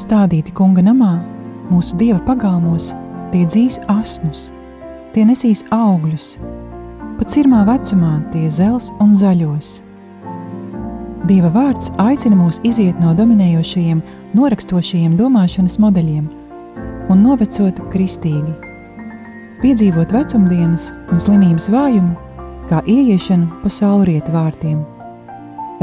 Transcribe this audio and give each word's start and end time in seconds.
stādīti 0.00 0.54
kunga 0.56 0.82
namā, 0.84 1.14
mūsu 1.70 1.96
dieva 2.00 2.20
pagalmos, 2.26 2.92
tie 3.32 3.44
dzīs 3.48 3.80
asnus, 3.92 4.50
tie 5.14 5.24
nesīs 5.28 5.64
augļus, 5.72 6.36
pat 7.18 7.32
cirmā 7.32 7.62
vecumā 7.68 8.18
tie 8.32 8.48
zels 8.50 8.90
un 9.00 9.14
zaļos. 9.16 9.80
Dieva 11.28 11.52
vārds 11.54 11.92
aicina 12.02 12.34
mūs 12.34 12.58
iziet 12.66 12.98
no 13.00 13.12
dominējošajiem, 13.14 14.00
norakstošajiem 14.34 15.14
domāšanas 15.20 15.78
modeļiem 15.82 16.26
un 17.12 17.22
novecot 17.22 17.78
kristīgi, 17.92 18.54
piedzīvot 19.62 20.14
vecumdienas 20.14 20.90
un 21.12 21.22
slimības 21.22 21.68
vājumu, 21.72 22.16
kā 22.70 22.80
ieiešanu 22.90 23.62
pa 23.62 23.70
saulrietu 23.70 24.34
vārtiem. 24.34 24.80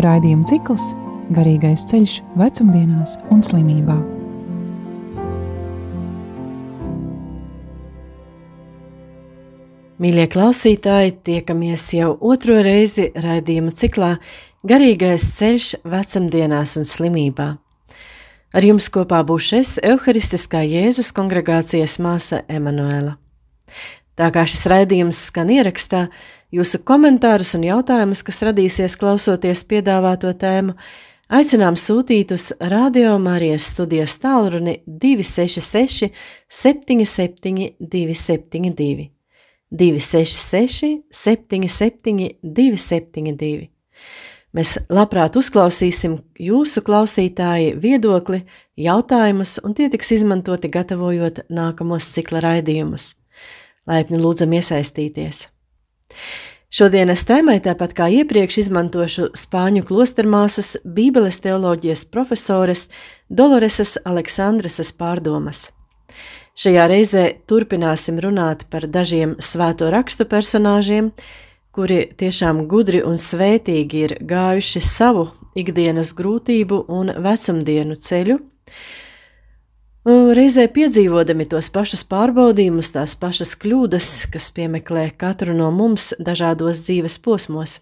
Raidījuma 0.04 0.48
cikls 0.50 0.92
Garīgais 1.30 1.84
ceļš 1.86 2.14
vecumdienās 2.42 3.12
un 3.30 3.44
slimībā. 3.46 3.98
Mīļie 10.00 10.26
klausītāji, 10.34 11.18
tiekamies 11.28 11.84
jau 11.94 12.14
otro 12.32 12.56
reizi 12.66 13.12
raidījuma 13.14 13.74
ciklā 13.76 14.14
Garīgais 14.66 15.28
ceļš 15.38 15.68
vecumdienās 15.86 16.74
un 16.80 16.88
slimībā. 16.90 17.50
Ar 18.50 18.66
jums 18.66 18.88
kopā 18.90 19.20
būšu 19.28 19.60
es, 19.60 19.76
Euharistiskā 19.86 20.64
Jēzus 20.66 21.12
kongregācijas 21.14 22.00
māsa 22.02 22.40
Emanuela. 22.50 23.20
Tā 24.18 24.32
kā 24.34 24.48
šis 24.50 24.66
raidījums 24.72 25.20
skan 25.30 25.52
ierakstā, 25.54 26.08
jūsu 26.50 26.82
komentārus 26.82 27.54
un 27.60 27.68
jautājumus, 27.68 28.24
kas 28.26 28.42
radīsies 28.50 28.98
klausoties 28.98 29.62
piedāvāto 29.70 30.34
tēmu, 30.34 30.74
Aicinām 31.30 31.76
sūtīt 31.78 32.32
uz 32.34 32.48
Radio 32.72 33.12
Marijas 33.22 33.68
studijas 33.70 34.16
tālruni 34.18 34.80
266 34.90 36.10
77 36.50 37.68
272. 37.78 39.06
266 39.70 40.90
77 41.14 42.32
272. 42.42 43.70
Mēs 44.58 44.74
labprāt 44.90 45.38
uzklausīsim 45.38 46.18
jūsu 46.42 46.82
klausītāju 46.82 47.78
viedokli, 47.78 48.42
jautājumus, 48.82 49.60
un 49.62 49.78
tie 49.78 49.86
tiks 49.94 50.10
izmantoti 50.18 50.74
gatavojot 50.74 51.44
nākamos 51.54 52.10
cikla 52.10 52.42
raidījumus. 52.48 53.12
Laipni 53.86 54.18
lūdzam 54.18 54.58
iesaistīties! 54.58 55.46
Šodienas 56.70 57.24
tēmai, 57.26 57.56
tāpat 57.66 57.96
kā 57.98 58.06
iepriekš, 58.14 58.60
izmantošu 58.62 59.32
spāņu 59.34 59.82
klostermāsas 59.90 60.76
Bībeles 60.86 61.40
teoloģijas 61.42 62.04
profesores 62.14 62.84
Doloresas 63.26 63.96
Aleksandresas 64.06 64.92
pārdomas. 64.94 65.64
Šajā 66.54 66.86
reizē 66.92 67.24
turpināsim 67.50 68.22
runāt 68.22 68.68
par 68.70 68.86
dažiem 68.86 69.34
svēto 69.42 69.90
rakstu 69.90 70.30
personāžiem, 70.30 71.10
kuri 71.74 72.04
tiešām 72.22 72.68
gudri 72.70 73.02
un 73.02 73.18
svētīgi 73.18 74.06
ir 74.06 74.16
gājuši 74.30 74.86
savu 74.86 75.26
ikdienas 75.58 76.14
grūtību 76.14 76.84
un 76.86 77.10
vecumdienu 77.18 77.98
ceļu, 77.98 78.38
Reizē 80.10 80.64
piedzīvodami 80.74 81.46
tos 81.46 81.68
pašus 81.70 82.02
pārbaudījumus, 82.10 82.88
tās 82.96 83.14
pašas 83.20 83.52
kļūdas, 83.62 84.08
kas 84.34 84.48
piemeklē 84.56 85.04
katru 85.14 85.54
no 85.54 85.68
mums 85.76 86.16
dažādos 86.18 86.82
dzīves 86.88 87.20
posmos. 87.22 87.76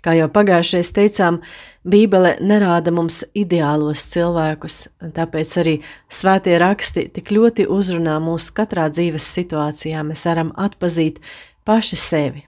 Kā 0.00 0.14
jau 0.16 0.28
pagājušajā 0.32 0.94
teicām, 0.96 1.40
Bībele 1.84 2.36
nerāda 2.40 2.94
mums 2.94 3.24
ideālos 3.36 4.06
cilvēkus, 4.14 4.78
tāpēc 5.18 5.52
arī 5.60 5.76
svētie 6.08 6.56
raksti 6.62 7.08
tik 7.18 7.34
ļoti 7.34 7.68
uzrunā 7.76 8.16
mūs 8.22 8.48
katrā 8.56 8.88
dzīves 8.88 9.26
situācijā. 9.36 10.00
Mēs 10.06 10.24
varam 10.30 10.54
atpazīt 10.56 11.20
paši 11.66 12.00
sevi. 12.00 12.46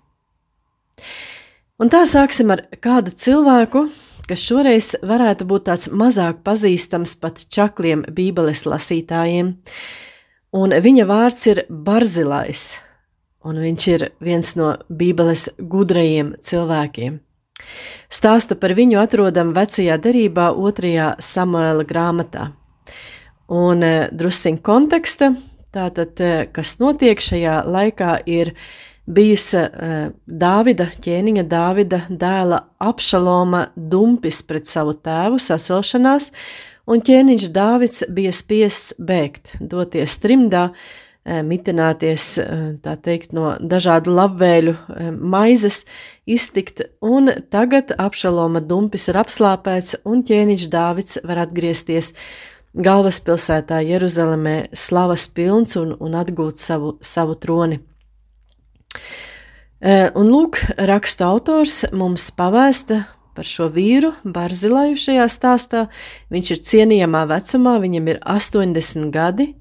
Un 1.79 1.93
tā 1.93 2.07
sāksim 2.09 2.55
ar 2.55 2.65
kādu 2.81 3.13
cilvēku, 3.13 3.89
kas 4.29 4.43
šoreiz 4.45 4.93
varētu 5.03 5.47
būt 5.49 5.69
tāds 5.69 5.89
mazāk 5.89 6.43
pazīstams 6.47 7.17
pat 7.23 7.45
čakliem 7.51 8.05
Bībeles 8.15 8.67
lasītājiem, 8.69 9.55
un 10.57 10.77
viņa 10.85 11.07
vārds 11.09 11.47
ir 11.51 11.63
Barzilais, 11.69 12.67
un 13.45 13.61
viņš 13.63 13.89
ir 13.95 14.07
viens 14.21 14.53
no 14.61 14.75
Bībeles 14.89 15.49
gudrajiem 15.59 16.35
cilvēkiem. 16.45 17.19
Stāsta 18.09 18.57
par 18.57 18.73
viņu 18.77 19.01
atrodam 19.03 19.53
vecajā 19.57 19.99
derībā, 20.01 20.51
otrajā 20.53 21.15
Samuēla 21.21 21.85
grāmatā. 21.89 22.53
Un 23.49 23.85
eh, 23.85 24.09
drusciņ 24.13 24.61
konteksta, 24.65 25.33
tātad, 25.75 26.15
eh, 26.21 26.47
kas 26.53 26.77
notiek 26.81 27.21
šajā 27.21 27.63
laikā, 27.69 28.19
ir 28.29 28.55
bijis 29.09 29.51
uh, 29.57 30.11
Dāvida, 30.27 30.91
ķēniņa 31.03 31.45
Dāvida 31.49 32.03
dēla 32.09 32.63
apšaloma 32.83 33.69
dumpis 33.75 34.43
pret 34.47 34.69
savu 34.69 34.95
tēvu 34.95 35.41
sacelšanās, 35.43 36.31
un 36.89 37.03
ķēniņš 37.05 37.51
Dāvids 37.55 38.07
bija 38.13 38.33
spiests 38.37 38.97
bēgt, 39.01 39.55
doties 39.61 40.19
trimdā, 40.23 40.69
uh, 40.73 41.41
mitināties, 41.47 42.29
uh, 42.43 42.67
tā 42.85 42.99
teikt, 43.01 43.33
no 43.37 43.57
dažādu 43.61 44.13
labvēļu 44.19 44.77
maizes, 45.17 45.83
iztikt, 46.29 46.85
un 47.01 47.33
tagad 47.53 47.95
apšaloma 47.97 48.61
dumpis 48.61 49.09
ir 49.09 49.21
apslāpēts, 49.25 50.03
un 50.05 50.23
ķēniņš 50.27 50.69
Dāvids 50.73 51.21
var 51.25 51.47
atgriezties 51.47 52.13
galvaspilsētā 52.79 53.81
Jeruzalemē 53.89 54.69
slavas 54.77 55.25
pilns 55.33 55.79
un, 55.81 55.97
un 55.97 56.19
atgūt 56.19 56.61
savu, 56.61 56.99
savu 57.01 57.39
troni. 57.41 57.81
Un 59.79 60.27
lūk, 60.27 60.59
rakstu 60.91 61.23
autors 61.23 61.85
mums 61.95 62.33
pavēsta 62.35 63.05
par 63.39 63.47
šo 63.47 63.69
vīru, 63.71 64.11
Barzilaju 64.27 64.97
šajā 64.99 65.27
stāstā. 65.31 65.85
Viņš 66.35 66.51
ir 66.55 66.63
cienījamā 66.71 67.23
vecumā, 67.31 67.77
viņam 67.85 68.11
ir 68.11 68.19
80 68.27 69.13
gadi. 69.15 69.53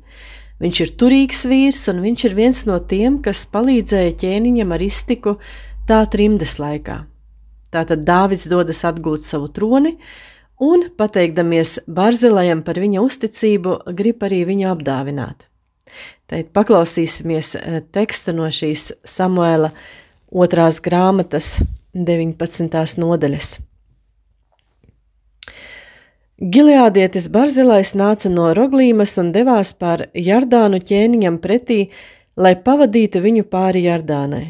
Viņš 0.58 0.80
ir 0.82 0.94
turīgs 0.98 1.44
vīrs, 1.46 1.84
un 1.92 2.02
viņš 2.02 2.24
ir 2.26 2.38
viens 2.40 2.64
no 2.66 2.80
tiem, 2.82 3.20
kas 3.22 3.46
palīdzēja 3.54 4.16
ķēniņam 4.24 4.74
ar 4.74 4.82
iztiku 4.82 5.36
tā 5.90 6.00
trimdes 6.10 6.58
laikā. 6.58 7.04
Tātad 7.70 8.02
Dāvids 8.08 8.48
dodas 8.50 8.82
atgūt 8.88 9.22
savu 9.22 9.52
troni, 9.54 9.98
un, 10.58 10.88
pateikdamies 10.98 11.78
Barzilajam 11.86 12.64
par 12.66 12.80
viņa 12.82 13.04
uzticību, 13.06 13.78
grib 13.94 14.26
arī 14.26 14.42
viņu 14.50 14.72
apdāvināt. 14.72 15.47
Tad 16.28 16.50
paklausīsimies 16.52 17.54
eh, 17.56 17.80
tekstu 17.96 18.34
no 18.36 18.50
šīs 18.52 18.90
Samuēla 19.08 19.72
otrās 20.28 20.82
grāmatas 20.84 21.62
19. 21.96 23.00
nodaļas. 23.00 23.54
Gileādietis 26.38 27.32
Barzilais 27.34 27.96
nāca 27.98 28.30
no 28.30 28.52
Roglīmas 28.54 29.16
un 29.18 29.32
devās 29.34 29.72
pār 29.74 30.04
Jardānu 30.14 30.78
ķēniņam 30.84 31.40
pretī, 31.42 31.80
lai 32.38 32.54
pavadītu 32.60 33.24
viņu 33.24 33.48
pāri 33.50 33.88
Jardānai. 33.88 34.44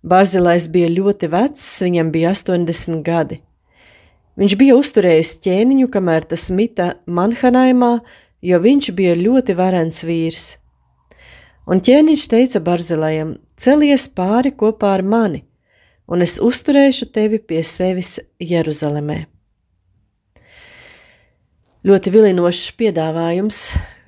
Barzilais 0.00 0.70
bija 0.72 0.88
ļoti 0.88 1.28
vecs, 1.28 1.66
viņam 1.84 2.14
bija 2.14 2.30
80 2.32 3.02
gadi. 3.04 3.42
Viņš 4.40 4.56
bija 4.56 4.78
uzturējis 4.78 5.34
ķēniņu, 5.44 5.90
kamēr 5.92 6.24
tas 6.30 6.46
mita 6.54 6.94
Manhanaimā, 7.04 7.98
jo 8.40 8.62
viņš 8.62 8.94
bija 8.96 9.18
ļoti 9.18 9.58
varens 9.58 10.00
vīrs. 10.06 10.46
Un 11.68 11.82
ķēniņš 11.84 12.26
teica 12.30 12.62
Barzilējam: 12.64 13.34
Celies 13.60 14.06
pāri 14.08 14.52
kopā 14.56 14.94
ar 14.96 15.04
mani, 15.04 15.42
un 16.08 16.24
es 16.24 16.38
uzturēšu 16.40 17.10
tevi 17.12 17.38
pie 17.38 17.60
sevis 17.66 18.18
Jeruzalemē. 18.40 19.26
Ļoti 21.86 22.12
vilinošs 22.12 22.74
piedāvājums, 22.76 23.60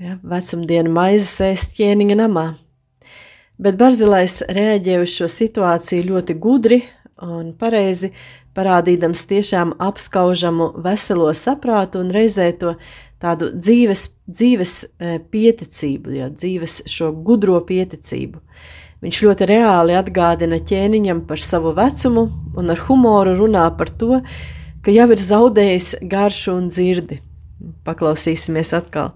ja, 0.02 0.19
vecumdienu 0.20 0.93
maizes 0.93 1.38
ēst 1.40 1.78
ķēniņa 1.78 2.19
namā. 2.20 2.50
Bet 3.62 3.78
Barzilais 3.81 4.40
reaģēja 4.48 5.05
uz 5.05 5.14
šo 5.14 5.28
situāciju 5.31 6.08
ļoti 6.10 6.37
gudri 6.40 6.82
un 7.22 7.52
pareizi, 7.56 8.10
parādīdams 8.56 9.22
tiešām 9.31 9.76
apskaužamu 9.81 10.72
veselo 10.84 11.31
saprātu 11.37 12.02
un 12.02 12.12
reizē 12.12 12.50
to 12.60 12.75
tādu 13.22 13.52
dzīves, 13.54 14.06
dzīves 14.26 14.74
e, 14.82 15.19
pieticību, 15.32 16.14
ja, 16.19 16.28
dzīves 16.32 16.82
šo 16.90 17.12
gudro 17.24 17.60
pieticību. 17.66 18.42
Viņš 19.02 19.20
ļoti 19.26 19.46
reāli 19.50 19.96
atgādina 19.98 20.60
ķēniņam 20.62 21.24
par 21.26 21.42
savu 21.42 21.72
vecumu 21.74 22.28
un 22.58 22.70
ar 22.70 22.82
humoru 22.86 23.34
runā 23.40 23.64
par 23.78 23.90
to, 23.90 24.20
ka 24.82 24.94
jau 24.94 25.08
ir 25.14 25.22
zaudējis 25.22 25.96
garšu 26.10 26.54
un 26.54 26.69
dzirdi. 26.70 27.19
Paklausīsimies 27.86 28.72
atkal. 28.78 29.12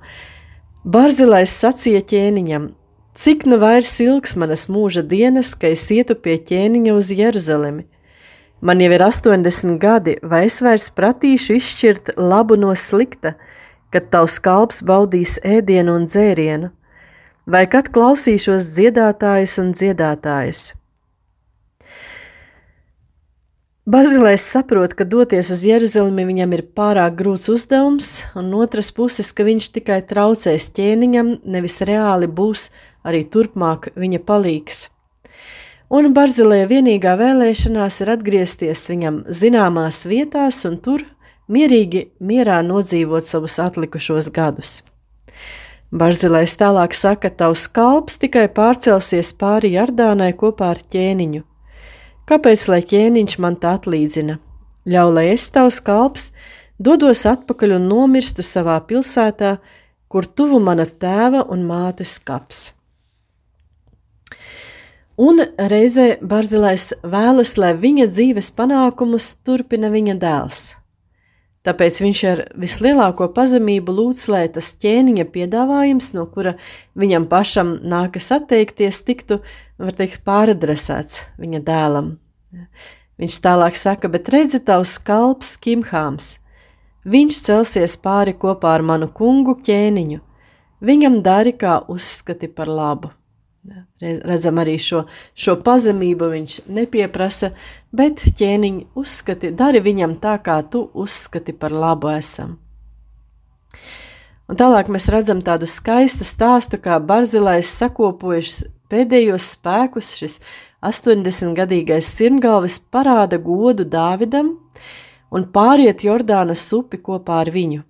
Barzilais 0.87 1.51
sacīja 1.51 2.03
ķēniņam, 2.07 2.71
cik 3.19 3.47
nu 3.51 3.59
vairs 3.63 3.91
ilgs 4.03 4.37
manas 4.39 4.67
mūža 4.71 5.03
dienas, 5.03 5.55
ka 5.59 5.71
es 5.75 5.83
ietu 5.91 6.15
pie 6.15 6.37
ķēniņa 6.39 6.95
uz 6.95 7.11
Jeruzalemi. 7.11 7.87
Man 8.63 8.81
jau 8.81 8.93
ir 8.95 9.03
80 9.05 9.79
gadi, 9.83 10.17
vai 10.23 10.47
es 10.47 10.61
vairs 10.65 10.89
pratīšu 10.95 11.59
izšķirt 11.59 12.15
labu 12.17 12.57
no 12.59 12.73
slikta, 12.75 13.35
kad 13.95 14.09
tavs 14.13 14.39
kalps 14.43 14.83
baudīs 14.87 15.37
ēdienu 15.45 15.99
un 16.01 16.09
dzērienu, 16.09 16.73
vai 17.47 17.67
kad 17.71 17.93
klausīšos 17.95 18.73
dziedātājus 18.75 19.59
un 19.63 19.71
dziedātājas. 19.77 20.73
Bazilēs 23.87 24.43
saprot, 24.51 24.97
ka 24.99 25.05
doties 25.07 25.47
uz 25.55 25.61
Jeruzalemi 25.63 26.25
viņam 26.27 26.57
ir 26.57 26.65
pārāk 26.75 27.15
grūts 27.21 27.47
uzdevums, 27.53 28.09
un 28.35 28.51
otras 28.59 28.91
puses, 28.91 29.31
ka 29.31 29.47
viņš 29.47 29.69
tikai 29.77 30.01
traucēs 30.03 30.73
ķēniņam, 30.75 31.31
nevis 31.47 31.79
reāli 31.87 32.27
būs 32.27 32.73
arī 33.07 33.23
turpmāk 33.31 33.93
viņa 33.95 34.25
palīgs. 34.27 34.89
Un 35.87 36.11
Barzilē 36.11 36.65
vienīgā 36.67 37.13
vēlēšanās 37.15 38.01
ir 38.03 38.11
atgriezties 38.17 38.83
viņam 38.91 39.21
zināmās 39.31 40.03
vietās 40.11 40.65
un 40.67 40.81
tur 40.83 41.07
mierīgi, 41.49 42.07
mierā 42.21 42.61
nodzīvot 42.67 43.25
savus 43.25 43.59
atlikušos 43.63 44.31
gadus. 44.35 44.79
Barzilēs 45.91 46.57
tālāk 46.59 46.95
saka, 46.99 47.31
tavs 47.31 47.69
kalps 47.69 48.19
tikai 48.23 48.49
pārcelsies 48.53 49.33
pāri 49.39 49.77
Jardānai 49.77 50.33
kopā 50.37 50.75
ar 50.75 50.83
ķēniņu 50.83 51.45
Kāpēc 52.27 52.65
lai 52.67 52.81
ķēniņš 52.83 53.37
man 53.39 53.55
tā 53.63 53.77
atlīdzina? 53.79 54.41
Ļauj, 54.91 55.11
lai 55.15 55.27
es 55.31 55.45
tavs 55.55 55.79
kalps 55.87 56.33
dodos 56.83 57.23
atpakaļ 57.27 57.77
un 57.77 57.87
nomirstu 57.87 58.43
savā 58.43 58.81
pilsētā, 58.89 59.57
kur 60.11 60.27
tuvu 60.27 60.59
mana 60.63 60.89
tēva 60.91 61.45
un 61.55 61.63
mātes 61.69 62.17
kaps. 62.19 62.73
Un 65.17 65.39
reizē 65.71 66.17
Barzilais 66.21 66.91
vēlas, 67.07 67.55
lai 67.63 67.73
viņa 67.79 68.11
dzīves 68.11 68.51
panākumus 68.59 69.31
turpina 69.47 69.89
viņa 69.95 70.19
dēls. 70.21 70.61
Tāpēc 71.67 71.97
viņš 72.05 72.21
ar 72.31 72.43
vislielāko 72.63 73.27
pazemību 73.35 73.95
lūdz, 73.97 74.21
lai 74.31 74.45
tas 74.55 74.69
ķēniņa 74.83 75.25
piedāvājums, 75.35 76.13
no 76.15 76.23
kura 76.31 76.55
viņam 76.95 77.27
pašam 77.31 77.73
nākas 77.83 78.31
atteikties, 78.37 79.01
tiktu, 79.09 79.41
var 79.83 79.97
teikt, 79.99 80.23
pāradresēts 80.27 81.25
viņa 81.43 81.63
dēlam. 81.67 82.15
Viņš 83.19 83.41
tālāk 83.43 83.79
saka, 83.79 84.11
bet 84.13 84.31
redzi 84.31 84.61
tavs 84.63 84.95
kalps 85.03 85.57
Kimhāms. 85.59 86.37
Viņš 87.07 87.43
celsies 87.49 87.99
pāri 88.03 88.35
kopā 88.37 88.77
ar 88.77 88.87
manu 88.87 89.11
kungu 89.11 89.57
ķēniņu. 89.67 90.23
Viņam 90.87 91.23
dari, 91.25 91.55
kā 91.57 91.81
uzskati 91.91 92.51
par 92.53 92.71
labu. 92.71 93.11
Redzam 94.01 94.61
arī 94.63 94.77
šo, 94.83 95.07
šo 95.35 95.57
pazemību 95.65 96.29
viņš 96.35 96.59
nepieprasa, 96.71 97.51
bet 97.97 98.23
ķēniņi 98.39 98.87
uzskati, 98.99 99.51
dari 99.57 99.81
viņam 99.85 100.19
tā, 100.23 100.37
kā 100.45 100.61
tu 100.71 100.87
uzskati 100.95 101.55
par 101.57 101.75
labu 101.75 102.13
esam. 102.13 102.57
Un 104.47 104.59
tālāk 104.59 104.91
mēs 104.93 105.09
redzam 105.11 105.41
tādu 105.43 105.67
skaistu 105.67 106.27
stāstu, 106.27 106.79
kā 106.79 107.01
Barzilais 107.03 107.67
sakopojis 107.67 108.63
pēdējos 108.91 109.49
spēkus, 109.57 110.13
šis 110.21 110.39
80-gadīgais 110.87 112.07
sirmgalvis 112.15 112.79
parāda 112.79 113.41
godu 113.43 113.87
Dāvidam 113.89 114.55
un 115.35 115.49
pāriet 115.51 116.05
Jordānas 116.07 116.69
upi 116.77 117.01
kopā 117.03 117.41
ar 117.43 117.51
viņu. 117.51 117.83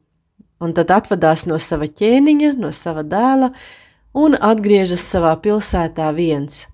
Un 0.65 0.73
tad 0.73 0.95
atvadās 0.95 1.45
no 1.45 1.59
sava 1.61 1.85
ķēniņa, 1.85 2.55
no 2.57 2.73
sava 2.73 3.05
dēla, 3.05 3.51
un 4.17 4.39
atgriežas 4.41 5.05
savā 5.05 5.35
pilsētā 5.45 6.09
viens, 6.17 6.65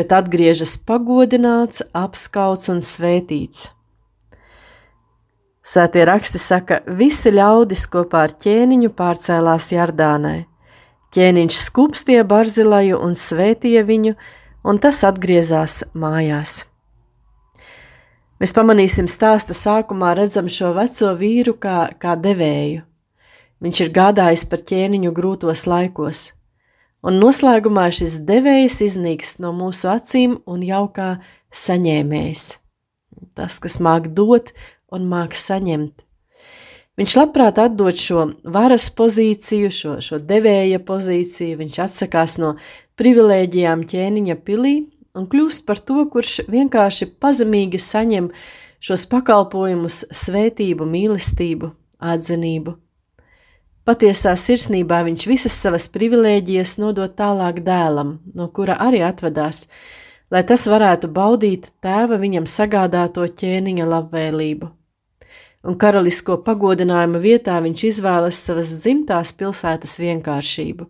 bet 0.00 0.14
atgriežas 0.16 0.78
pagodināts, 0.88 1.82
apskauts 1.92 2.70
un 2.72 2.80
svētīts. 2.80 3.68
Sētie 5.60 6.06
raksti 6.08 6.40
saka, 6.40 6.78
visi 6.88 7.28
ļaudis 7.34 7.84
kopā 7.92 8.24
ar 8.24 8.32
ķēniņu 8.40 8.94
pārcēlās 8.96 9.68
Jardānai. 9.74 10.46
Ķēniņš 11.12 11.58
skupstīja 11.66 12.24
Barzilaju 12.24 13.02
un 13.04 13.12
svētīja 13.18 13.84
viņu, 13.84 14.14
un 14.64 14.80
tas 14.80 15.02
atgriezās 15.04 15.82
mājās. 15.92 16.62
Mēs 18.40 18.56
pamanīsim 18.56 19.10
stāsta 19.10 19.52
sākumā 19.52 20.14
redzam 20.16 20.48
šo 20.48 20.72
veco 20.78 21.12
vīru 21.20 21.58
kā, 21.60 21.90
kā 22.00 22.16
devēju. 22.16 22.86
Viņš 23.60 23.84
ir 23.84 23.96
gādājis 24.00 24.48
par 24.48 24.64
ķēniņu 24.64 25.12
grūtos 25.12 25.68
laikos 25.68 26.30
un 27.06 27.20
noslēgumā 27.22 27.88
šis 27.94 28.18
devējs 28.28 28.80
iznīks 28.86 29.38
no 29.42 29.52
mūsu 29.56 29.90
acīm 29.92 30.38
un 30.50 30.62
jau 30.66 30.86
kā 30.94 31.14
saņēmējs. 31.54 32.44
Tas, 33.36 33.58
kas 33.62 33.80
māk 33.82 34.10
dot 34.16 34.52
un 34.92 35.08
māk 35.10 35.36
saņemt. 35.36 36.04
Viņš 37.00 37.16
labprāt 37.16 37.56
atdod 37.62 37.96
šo 37.96 38.26
varas 38.44 38.90
pozīciju, 38.92 39.70
šo, 39.72 39.92
šo 40.04 40.18
devēja 40.20 40.82
pozīciju, 40.84 41.56
viņš 41.62 41.78
atsakās 41.86 42.36
no 42.42 42.56
privilēģijām 43.00 43.86
ķēniņa 43.88 44.36
pilī 44.44 44.74
un 45.16 45.28
kļūst 45.30 45.64
par 45.68 45.80
to, 45.80 46.02
kurš 46.12 46.42
vienkārši 46.50 47.08
pazemīgi 47.22 47.80
saņem 47.80 48.28
šos 48.84 49.06
pakalpojumus, 49.08 50.02
svētību, 50.12 50.84
mīlestību, 50.88 51.72
atzinību. 52.12 52.76
Patiesā 53.88 54.34
sirsnībā 54.36 54.98
viņš 55.06 55.24
visas 55.24 55.54
savas 55.56 55.86
privilēģijas 55.88 56.76
nodod 56.82 57.14
tālāk 57.16 57.62
dēlam, 57.64 58.18
no 58.36 58.50
kura 58.52 58.76
arī 58.76 59.00
atvadās, 59.00 59.64
lai 60.30 60.42
tas 60.44 60.66
varētu 60.68 61.08
baudīt 61.08 61.70
tēva 61.80 62.18
viņam 62.20 62.44
sagādāto 62.44 63.24
ķēniņa 63.24 63.86
labvēlību. 63.88 64.68
Un 65.64 65.76
karalisko 65.80 66.38
pagodinājuma 66.44 67.20
vietā 67.20 67.56
viņš 67.64 67.84
izvēlas 67.88 68.40
savas 68.44 68.72
dzimtās 68.82 69.32
pilsētas 69.36 69.96
vienkāršību. 70.00 70.86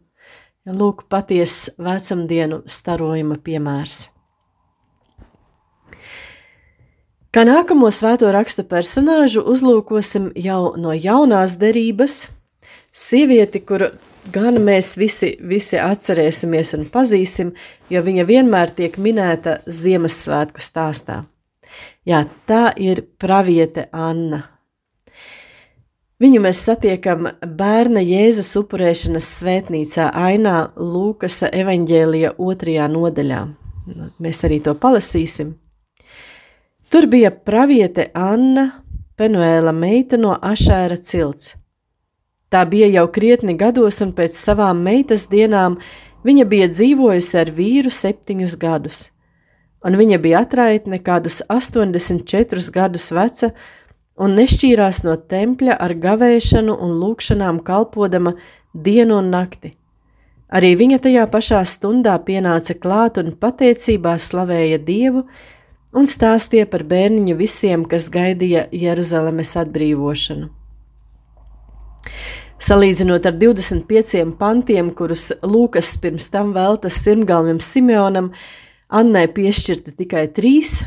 Ja 0.66 0.74
lūk, 0.74 1.06
patiesa 1.10 1.72
vecumdienu 1.78 2.60
starojuma 2.66 3.38
piemērs. 3.38 4.08
Kā 7.30 7.46
nākamo 7.46 7.86
svēto 7.94 8.26
rakstu 8.34 8.66
personāžu 8.66 9.46
uzlūkosim 9.46 10.32
jau 10.34 10.74
no 10.74 10.90
jaunās 10.98 11.54
derības– 11.62 12.18
Sievieti, 12.90 13.60
kuru 13.62 13.92
gan 14.32 14.58
mēs 14.62 14.96
visi, 14.98 15.34
visi 15.40 15.78
atcerēsimies 15.78 16.74
un 16.78 16.86
pazīsim, 16.90 17.52
jo 17.90 18.02
viņa 18.02 18.24
vienmēr 18.26 18.72
tiek 18.76 18.96
minēta 18.98 19.60
Ziemassvētku 19.66 20.62
stāstā. 20.62 21.24
Jā, 22.06 22.24
tā 22.46 22.70
ir 22.76 23.04
praviete 23.20 23.86
Anna. 23.92 24.42
Viņu 26.20 26.42
mēs 26.44 26.58
satiekam 26.66 27.30
bērna 27.40 28.02
Jēzus 28.04 28.50
upurēšanas 28.60 29.28
svētnīcā 29.38 30.10
ainā 30.12 30.56
Lūkas 30.76 31.38
evaņģēlija 31.48 32.34
otrajā 32.36 32.90
nodaļā. 32.92 33.40
Mēs 34.20 34.42
arī 34.44 34.58
to 34.66 34.74
palasīsim. 34.76 35.54
Tur 36.90 37.06
bija 37.08 37.30
praviete 37.30 38.10
Anna, 38.12 38.82
Penuēla 39.16 39.72
meita 39.76 40.16
no 40.20 40.34
Ašēra 40.34 40.96
cilts. 40.96 41.54
Tā 42.50 42.64
bija 42.66 42.88
jau 42.90 43.06
krietni 43.14 43.54
gados, 43.54 44.00
un 44.02 44.10
pēc 44.10 44.34
savām 44.34 44.82
meitas 44.82 45.28
dienām 45.30 45.78
viņa 46.26 46.46
bija 46.50 46.66
dzīvojusi 46.70 47.36
ar 47.38 47.52
vīru 47.54 47.92
septiņus 47.94 48.56
gadus. 48.58 49.02
Un 49.86 49.94
viņa 49.96 50.18
bija 50.20 50.42
atraitne 50.44 50.98
kādus 50.98 51.40
84 51.48 52.66
gadus 52.74 53.06
veca 53.14 53.52
un 54.20 54.34
nešķīrās 54.36 55.04
no 55.06 55.14
tempļa 55.16 55.78
ar 55.80 55.94
gavēšanu 56.02 56.74
un 56.74 56.98
lūkšanām 57.00 57.62
kalpodama 57.64 58.34
dienu 58.74 59.22
un 59.22 59.30
nakti. 59.32 59.76
Arī 60.50 60.74
viņa 60.74 60.98
tajā 61.06 61.24
pašā 61.30 61.62
stundā 61.62 62.18
pienāca 62.26 62.74
klāt 62.74 63.22
un 63.22 63.30
pateicībā 63.30 64.18
slavēja 64.18 64.82
Dievu 64.82 65.28
un 65.94 66.10
stāstīja 66.10 66.66
par 66.66 66.82
bērniņu 66.82 67.38
visiem, 67.38 67.86
kas 67.86 68.10
gaidīja 68.10 68.66
Jeruzalemes 68.74 69.54
atbrīvošanu. 69.62 70.59
Salīdzinot 72.60 73.24
ar 73.24 73.36
25 73.40 74.34
pantiem, 74.40 74.90
kurus 74.92 75.30
Lūkas 75.40 75.94
pirms 76.02 76.28
tam 76.32 76.52
veltas 76.56 76.98
sirmgalvim 77.04 77.60
Simeonam, 77.64 78.32
Annai 78.90 79.28
piešķirta 79.30 79.94
tikai 79.96 80.26
trīs, 80.34 80.80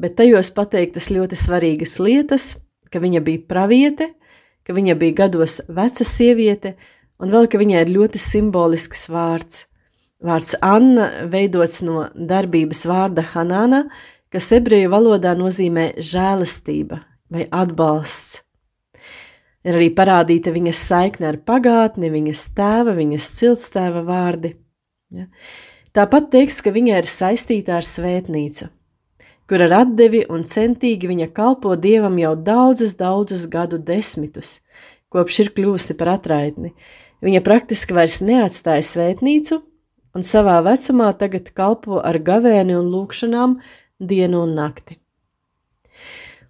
bet 0.00 0.16
tajos 0.16 0.48
pateiktas 0.56 1.10
ļoti 1.12 1.36
svarīgas 1.36 1.98
lietas, 2.00 2.46
ka 2.90 3.02
viņa 3.02 3.20
bija 3.26 3.42
praviete, 3.48 4.08
ka 4.64 4.74
viņa 4.74 4.96
bija 4.98 5.18
gados 5.22 5.60
veca 5.68 6.06
sieviete, 6.08 6.74
un 7.20 7.30
vēl 7.34 7.46
ka 7.52 7.60
viņai 7.60 7.84
ir 7.84 7.92
ļoti 7.92 8.22
simbolisks 8.22 9.06
vārds. 9.12 9.66
Vārds 10.24 10.56
Anna 10.64 11.28
veidots 11.28 11.82
no 11.84 12.06
darbības 12.16 12.86
vārda 12.88 13.24
Hanāna, 13.34 13.84
kas 14.32 14.48
ebreju 14.56 14.90
valodā 14.90 15.36
nozīmē 15.36 15.90
žēlastība 16.00 17.02
vai 17.30 17.46
atbalsts. 17.52 18.45
Ir 19.66 19.74
arī 19.74 19.88
parādīta 19.90 20.52
viņas 20.54 20.80
saikne 20.88 21.32
ar 21.32 21.40
pagātni, 21.42 22.10
viņas 22.12 22.42
tēva, 22.54 22.94
viņas 22.94 23.30
ciltstēva 23.40 24.04
vārdi. 24.06 24.52
Ja? 25.10 25.26
Tāpat 25.96 26.28
teiks, 26.30 26.60
ka 26.62 26.70
viņa 26.74 27.00
ir 27.00 27.08
saistīta 27.10 27.78
ar 27.80 27.86
svētnīcu, 27.86 28.68
kur 29.50 29.64
ar 29.66 29.74
atdevi 29.80 30.22
un 30.30 30.44
centīgi 30.46 31.10
viņa 31.10 31.30
kalpo 31.34 31.74
dievam 31.74 32.18
jau 32.20 32.34
daudzus, 32.36 32.94
daudzus 33.00 33.46
gadu 33.50 33.80
desmitus, 33.82 34.60
kopš 35.10 35.40
ir 35.46 35.50
kļuvusi 35.56 35.96
par 35.98 36.12
atraitni. 36.14 36.74
Viņa 37.24 37.40
praktiski 37.42 37.96
vairs 37.96 38.20
neatstāja 38.20 38.84
svētnīcu, 38.86 39.62
un 40.14 40.26
savā 40.26 40.60
vecumā 40.68 41.10
tagad 41.18 41.50
kalpo 41.56 41.98
ar 42.04 42.20
gavēni 42.22 42.76
un 42.76 42.92
lūkšanām 42.92 43.58
dienu 43.98 44.44
un 44.44 44.54
nakti. 44.60 45.00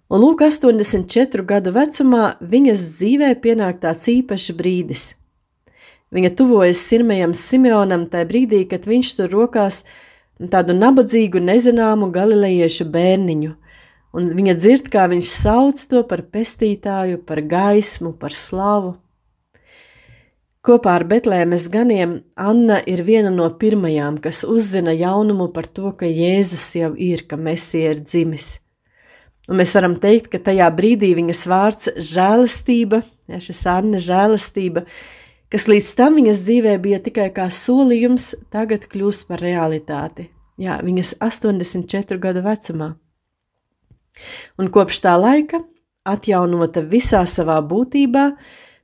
Un 0.07 0.23
lūk, 0.23 0.39
84 0.45 1.43
gadu 1.43 1.73
vecumā 1.75 2.37
viņas 2.39 2.83
dzīvē 2.95 3.31
pienāk 3.43 3.81
tāds 3.83 4.07
īpašs 4.07 4.53
brīdis. 4.55 5.07
Viņa 6.15 6.29
tuvojas 6.39 6.79
sirmajam 6.87 7.33
Simeonam 7.35 8.05
tajā 8.07 8.27
brīdī, 8.29 8.61
kad 8.71 8.85
viņš 8.87 9.09
tur 9.17 9.33
rokās 9.33 9.81
tādu 10.39 10.71
nabadzīgu, 10.77 11.41
nezināmu 11.43 12.07
galilejiešu 12.15 12.87
bērniņu, 12.93 13.51
un 14.15 14.29
viņa 14.37 14.55
dzird, 14.55 14.87
kā 14.93 15.09
viņš 15.11 15.31
sauc 15.33 15.81
to 15.91 16.05
par 16.07 16.23
pestītāju, 16.31 17.19
par 17.27 17.41
gaismu, 17.43 18.13
par 18.15 18.31
slavu. 18.31 18.93
Kopā 20.63 20.97
ar 20.99 21.05
Betlēmes 21.07 21.67
ganiem 21.71 22.21
Anna 22.35 22.79
ir 22.87 23.03
viena 23.07 23.29
no 23.31 23.49
pirmajām, 23.59 24.21
kas 24.23 24.45
uzzina 24.47 24.95
jaunumu 24.95 25.49
par 25.51 25.67
to, 25.67 25.91
ka 25.95 26.07
Jēzus 26.07 26.69
jau 26.79 26.93
ir, 26.95 27.25
ka 27.27 27.39
Mesija 27.39 27.91
ir 27.95 28.01
dzimis. 28.03 28.57
Un 29.47 29.61
mēs 29.61 29.71
varam 29.77 29.95
teikt, 29.95 30.27
ka 30.33 30.41
tajā 30.43 30.67
brīdī 30.75 31.13
viņas 31.15 31.45
vārds 31.47 31.91
žēlastība, 31.95 32.99
ja 33.31 33.39
šis 33.43 33.61
Anna 33.71 34.01
žēlastība, 34.03 34.83
kas 35.53 35.67
līdz 35.71 35.91
tam 35.95 36.19
viņas 36.19 36.43
dzīvē 36.43 36.73
bija 36.83 36.99
tikai 37.03 37.29
kā 37.35 37.47
solījums, 37.53 38.33
tagad 38.51 38.89
kļūst 38.91 39.27
par 39.29 39.43
realitāti. 39.43 40.27
Jā, 40.59 40.81
viņas 40.83 41.15
84 41.23 42.19
gadu 42.19 42.43
vecumā. 42.43 42.95
Un 44.57 44.71
kopš 44.73 44.99
tā 45.05 45.13
laika, 45.15 45.61
atjaunota 46.07 46.81
visā 46.81 47.21
savā 47.29 47.59
būtībā, 47.63 48.31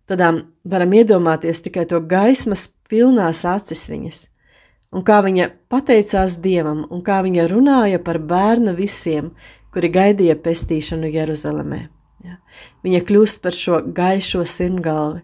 tādām 0.08 0.44
varam 0.64 0.94
iedomāties 0.96 1.64
tikai 1.66 1.88
to 1.90 2.00
gaismas 2.00 2.70
pilnās 2.92 3.44
acis 3.50 3.88
viņas. 3.90 4.28
Un 4.94 5.02
kā 5.02 5.24
viņa 5.26 5.50
pateicās 5.74 6.38
Dievam, 6.44 6.84
un 6.94 7.02
kā 7.02 7.24
viņa 7.26 7.48
runāja 7.50 8.00
par 8.04 8.20
bērnu 8.22 8.76
visiem, 8.78 9.32
kuri 9.74 9.90
gaidīja 9.94 10.38
pestīšanu 10.40 11.10
Jeruzalemē. 11.12 11.84
Ja. 12.24 12.40
Viņa 12.86 13.04
kļūst 13.08 13.42
par 13.44 13.56
šo 13.58 13.82
gaišo 13.96 14.46
simtgalvi. 14.48 15.24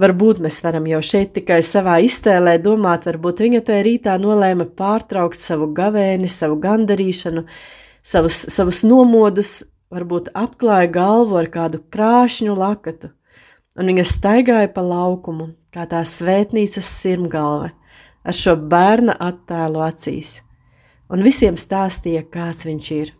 Varbūt 0.00 0.40
mēs 0.42 0.56
varam 0.64 0.88
jau 0.90 0.98
šeit 1.06 1.36
tikai 1.36 1.60
savā 1.62 2.00
iztēlē 2.02 2.56
domāt, 2.62 3.04
varbūt 3.06 3.44
viņa 3.44 3.60
tajā 3.68 3.82
rītā 3.86 4.16
nolēma 4.18 4.66
pārtraukt 4.74 5.38
savu 5.38 5.68
gavēni, 5.74 6.26
savu 6.26 6.58
gandarīšanu, 6.62 7.44
savus, 8.02 8.40
savus 8.50 8.82
nomodus, 8.82 9.60
varbūt 9.94 10.32
apklāja 10.34 10.90
galvu 10.96 11.38
ar 11.38 11.50
kādu 11.52 11.78
krāšņu 11.94 12.56
lakatu, 12.58 13.12
un 13.78 13.92
viņa 13.92 14.06
staigāja 14.10 14.72
pa 14.74 14.82
laukumu, 14.82 15.52
kā 15.70 15.86
tā 15.90 16.02
svētnīcas 16.02 16.90
sirmgalve, 16.98 17.70
ar 18.26 18.34
šo 18.34 18.56
bērna 18.58 19.14
attēlu 19.22 19.84
acīs, 19.86 20.40
un 21.14 21.22
visiem 21.22 21.58
stāstīja, 21.60 22.24
kāds 22.26 22.66
viņš 22.66 22.90
ir. 22.96 23.12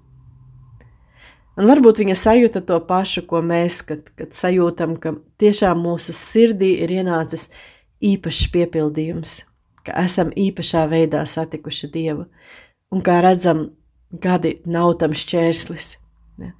Un 1.54 1.68
varbūt 1.70 2.00
viņa 2.02 2.16
sajūta 2.18 2.64
to 2.66 2.80
pašu, 2.88 3.22
ko 3.30 3.38
mēs, 3.44 3.78
kad, 3.86 4.08
kad 4.18 4.34
sajūtam, 4.34 4.96
ka 4.98 5.14
tiešām 5.38 5.78
mūsu 5.84 6.14
sirdī 6.16 6.72
ir 6.82 6.90
ienācis 6.96 7.46
īpašs 8.02 8.48
piepildījums, 8.54 9.36
ka 9.86 9.94
esam 10.02 10.32
īpašā 10.34 10.82
veidā 10.90 11.22
satikuši 11.28 11.92
Dievu. 11.94 12.26
Un 12.90 13.02
kā 13.06 13.20
redzam, 13.22 13.68
gadi 14.10 14.56
nav 14.66 14.96
tam 14.98 15.14
šķērslis. 15.14 15.94
Ja? 16.42 16.50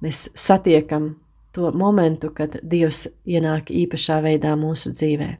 Mēs 0.00 0.28
satiekam 0.38 1.18
to 1.52 1.68
momentu, 1.76 2.32
kad 2.32 2.56
Dievs 2.62 3.06
ienāk 3.28 3.72
īpašā 3.74 4.22
veidā 4.24 4.54
mūsu 4.56 4.94
dzīvē. 4.96 5.34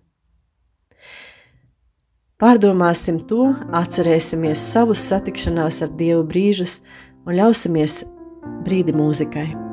Pārdomāsim 2.39 3.17
to, 3.27 3.49
atcerēsimies 3.75 4.63
savus 4.71 5.03
satikšanās 5.11 5.81
ar 5.83 5.91
Dievu 5.99 6.23
brīžus 6.31 6.77
un 7.27 7.35
ļausimies 7.35 8.05
brīdi 8.63 8.95
mūzikai. 8.95 9.68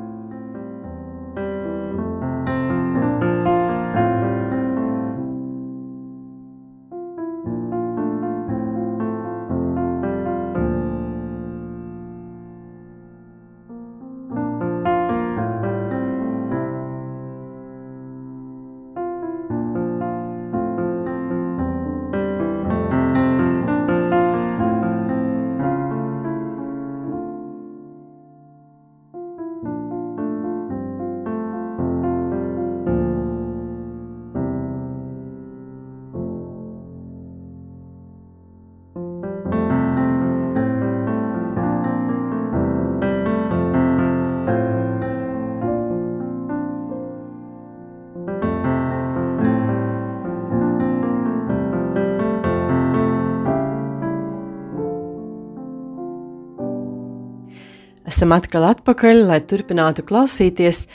Esam 58.16 58.32
atkal 58.32 58.62
atpakaļ, 58.64 59.18
lai 59.28 59.36
turpinātu 59.44 60.00
klausīties 60.08 60.86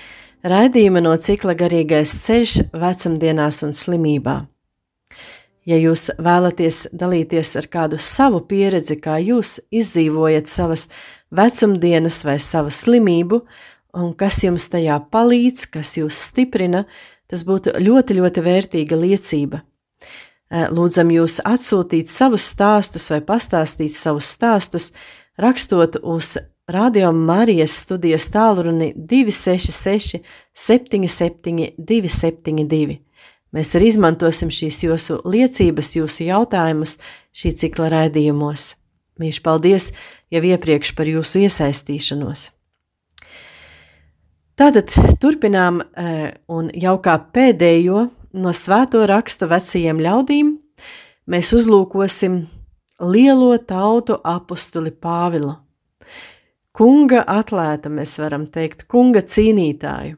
raidījuma 0.42 1.04
no 1.06 1.12
cikla 1.22 1.54
garīgais 1.54 2.10
ceļš 2.24 2.54
vecumdienās 2.74 3.60
un 3.68 3.76
slimībā. 3.78 4.34
Ja 5.70 5.78
jūs 5.78 6.08
vēlaties 6.18 6.88
dalīties 6.98 7.52
ar 7.62 7.68
kādu 7.70 8.00
savu 8.02 8.40
pieredzi, 8.50 8.98
kā 8.98 9.20
jūs 9.22 9.60
izdzīvojat 9.70 10.50
savas 10.50 10.88
vecumdienas 11.30 12.24
vai 12.26 12.40
savu 12.42 12.74
slimību, 12.74 13.44
un 14.02 14.16
kas 14.18 14.42
jums 14.42 14.66
tajā 14.74 14.98
palīdz, 15.14 15.68
kas 15.78 15.94
jūs 16.02 16.26
stiprina, 16.26 16.88
tas 17.30 17.46
būtu 17.46 17.76
ļoti, 17.78 18.18
ļoti 18.18 18.46
vērtīga 18.50 18.98
liecība. 18.98 19.62
Lūdzam 20.50 21.14
jūs 21.14 21.38
atsūtīt 21.46 22.10
savus 22.10 22.50
stāstus 22.56 23.12
vai 23.14 23.22
pastāstīt 23.22 23.94
savus 23.94 24.34
stāstus, 24.34 24.90
rakstot 25.38 26.02
uz 26.02 26.40
Radio 26.68 27.12
Marijas 27.12 27.72
studijas 27.72 28.30
tālruni 28.30 28.94
266 28.96 30.20
77 30.54 31.72
272. 31.78 33.00
Mēs 33.52 33.74
arī 33.76 33.90
izmantosim 33.90 34.52
šīs 34.54 34.84
jūsu 34.86 35.18
liecības, 35.28 35.96
jūsu 35.98 36.28
jautājumus 36.30 37.00
šī 37.36 37.52
cikla 37.64 37.90
raidījumos. 37.92 38.76
Mīļš 39.20 39.40
paldies 39.44 39.90
jau 40.32 40.42
iepriekš 40.48 40.94
par 40.96 41.10
jūsu 41.10 41.42
iesaistīšanos. 41.48 42.52
Tātad 44.56 44.94
turpinām, 45.20 45.82
e, 45.82 46.32
un 46.48 46.70
jau 46.78 46.96
kā 47.02 47.18
pēdējo 47.34 48.06
no 48.38 48.54
svēto 48.54 49.02
rakstu 49.10 49.50
vecajiem 49.50 50.00
ļaudīm, 50.00 50.54
mēs 51.26 51.52
uzlūkosim 51.58 52.46
lielo 53.02 53.58
tautu 53.58 54.22
apustuli 54.24 54.94
Pāvilu 54.94 55.58
kunga 56.76 57.24
atlēta, 57.28 57.92
mēs 57.92 58.18
varam 58.22 58.48
teikt, 58.50 58.86
kunga 58.92 59.24
cīnītāju, 59.24 60.18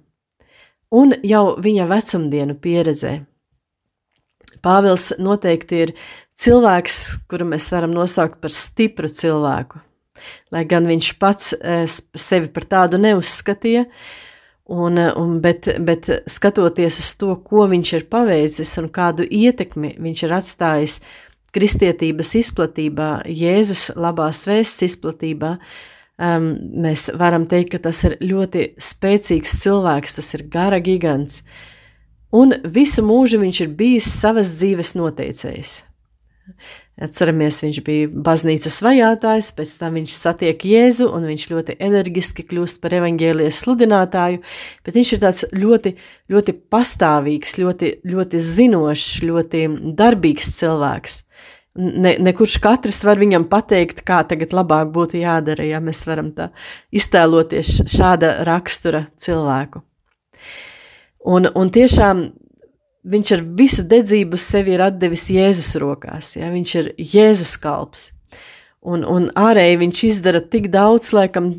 un 0.94 1.16
jau 1.26 1.46
viņa 1.62 1.88
vecumdienu 1.90 2.58
pieredzē. 2.62 3.20
Pāvils 4.64 5.10
noteikti 5.20 5.80
ir 5.84 5.96
cilvēks, 6.40 7.00
kuru 7.28 7.50
mēs 7.52 7.68
varam 7.74 7.92
nosaukt 7.96 8.40
par 8.44 8.54
stipru 8.54 9.10
cilvēku, 9.12 9.82
lai 10.54 10.64
gan 10.70 10.88
viņš 10.88 11.10
pats 11.20 11.56
eh, 11.58 11.84
sevi 11.90 12.52
par 12.54 12.70
tādu 12.70 13.02
neuzskatīja, 13.02 13.84
un, 14.72 15.02
un, 15.20 15.36
bet, 15.44 15.68
bet 15.84 16.08
skatoties 16.32 17.02
uz 17.02 17.10
to, 17.20 17.34
ko 17.44 17.66
viņš 17.68 17.96
ir 17.98 18.08
paveicis 18.14 18.78
un 18.80 18.88
kādu 18.94 19.26
ietekmi 19.28 19.98
viņš 20.00 20.24
ir 20.24 20.36
atstājis 20.38 21.00
kristietības 21.54 22.32
izplatībā, 22.40 23.10
Jēzus 23.28 23.90
labās 24.00 24.46
vēsts 24.48 24.88
izplatībā, 24.88 25.58
uh, 25.58 25.93
um, 26.24 26.50
mēs 26.86 27.10
varam 27.20 27.48
teikt, 27.50 27.74
ka 27.76 27.84
tas 27.90 28.00
ir 28.08 28.18
ļoti 28.24 28.74
spēcīgs 28.82 29.58
cilvēks, 29.64 30.20
tas 30.20 30.34
ir 30.38 30.48
gara 30.54 30.80
gigants. 30.84 31.42
Un 32.34 32.56
visu 32.66 33.04
mūžu 33.06 33.42
viņš 33.44 33.66
ir 33.66 33.74
bijis 33.78 34.08
savas 34.10 34.56
dzīves 34.58 34.96
noteicējs. 34.98 35.82
Atceramies, 37.04 37.58
viņš 37.64 37.78
bija 37.82 38.10
baznīcas 38.26 38.76
vajātājs, 38.86 39.48
pēc 39.58 39.72
tam 39.80 39.96
viņš 39.98 40.14
satiek 40.14 40.66
Jēzu 40.70 41.08
un 41.10 41.26
viņš 41.26 41.46
ļoti 41.50 41.76
enerģiski 41.82 42.46
kļūst 42.52 42.84
par 42.84 42.94
evaņģēlijas 43.00 43.62
sludinātāju, 43.64 44.44
bet 44.86 45.00
viņš 45.00 45.14
ir 45.16 45.22
tāds 45.24 45.42
ļoti, 45.58 45.96
ļoti 46.30 46.56
pastāvīgs, 46.74 47.58
ļoti, 47.64 47.90
ļoti 48.14 48.44
zinošs, 48.46 49.08
ļoti 49.26 49.64
darbīgs 49.98 50.54
cilvēks. 50.60 51.24
Ne, 51.74 52.12
ne 52.22 52.34
kurš 52.38 52.60
katrs 52.62 53.00
var 53.02 53.18
viņam 53.18 53.48
pateikt, 53.50 54.04
kā 54.06 54.20
tagad 54.30 54.52
labāk 54.54 54.92
būtu 54.94 55.18
jādara, 55.18 55.66
ja 55.66 55.80
mēs 55.82 56.04
varam 56.06 56.30
tā 56.36 56.52
iztēloties 56.94 57.80
šāda 57.90 58.44
rakstura 58.46 59.08
cilvēku. 59.18 59.82
Un, 61.34 61.48
un 61.50 61.72
tiešām 61.74 62.28
viņš 63.04 63.32
ar 63.36 63.44
visu 63.58 63.86
dedzību 63.90 64.40
sevi 64.40 64.76
ir 64.76 64.84
atdevis 64.86 65.28
Jēzus 65.34 65.74
rokās. 65.82 66.36
Ja? 66.38 66.52
Viņš 66.54 66.76
ir 66.82 66.92
Jēzus 66.98 67.56
kalps. 67.64 68.12
Un, 68.84 69.06
un 69.08 69.30
ārēji 69.40 69.80
viņš 69.80 70.04
izdara 70.10 70.42
tik 70.44 70.68
daudz, 70.72 71.14
laikam, 71.16 71.54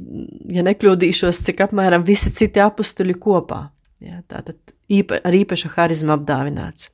ja 0.52 0.64
nekļūdīšos, 0.66 1.40
cik 1.46 1.62
apmēram 1.64 2.04
visi 2.04 2.32
citi 2.36 2.60
apstuļi 2.60 3.16
kopā. 3.20 3.62
Ja? 4.04 4.20
Tātad 4.28 4.60
īpa, 4.92 5.22
ar 5.24 5.36
īpašu 5.36 5.72
harizmu 5.72 6.12
apdāvināts. 6.18 6.90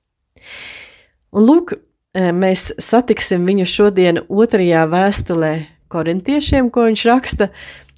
Un 1.34 1.46
lūk, 1.46 1.74
mēs 2.14 2.70
satiksim 2.82 3.46
viņu 3.46 3.66
šodien 3.68 4.22
otrajā 4.28 4.86
vēstulē 4.90 5.54
korintiešiem, 5.90 6.70
ko 6.70 6.88
viņš 6.88 7.06
raksta, 7.08 7.50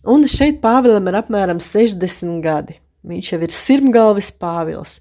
un 0.09 0.26
šeit 0.28 0.61
Pāvilam 0.64 1.09
ir 1.09 1.19
apmēram 1.23 1.61
60 1.62 2.40
gadi. 2.45 2.78
Viņš 3.02 3.33
jau 3.33 3.38
ir 3.42 3.50
sirmgalvis 3.50 4.28
Pāvils. 4.38 5.00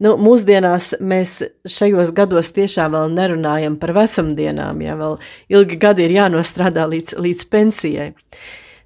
Nu, 0.00 0.14
mūsdienās 0.16 0.94
mēs 1.04 1.42
šajos 1.68 2.14
gados 2.16 2.48
tiešām 2.56 2.94
vēl 2.94 3.12
nerunājam 3.12 3.76
par 3.80 3.92
vecumdienām, 3.98 4.80
ja 4.80 4.96
vēl 4.96 5.18
ilgi 5.52 5.76
gadi 5.80 6.06
ir 6.06 6.16
jānostrādā 6.16 6.86
līdz, 6.88 7.18
līdz 7.20 7.44
pensijai. 7.52 8.08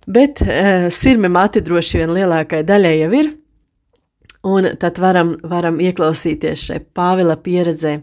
Bet 0.07 0.43
uh, 0.43 0.89
sirmi 0.91 1.31
mati 1.31 1.63
droši 1.63 2.03
vien 2.03 2.15
lielākai 2.17 2.65
daļai 2.67 2.95
jau 3.05 3.13
ir, 3.21 3.31
un 4.51 4.73
tad 4.83 4.99
varam, 5.03 5.37
varam 5.47 5.79
ieklausīties 5.83 6.67
šai 6.67 6.83
Pāvila 6.95 7.39
pieredzē. 7.39 8.01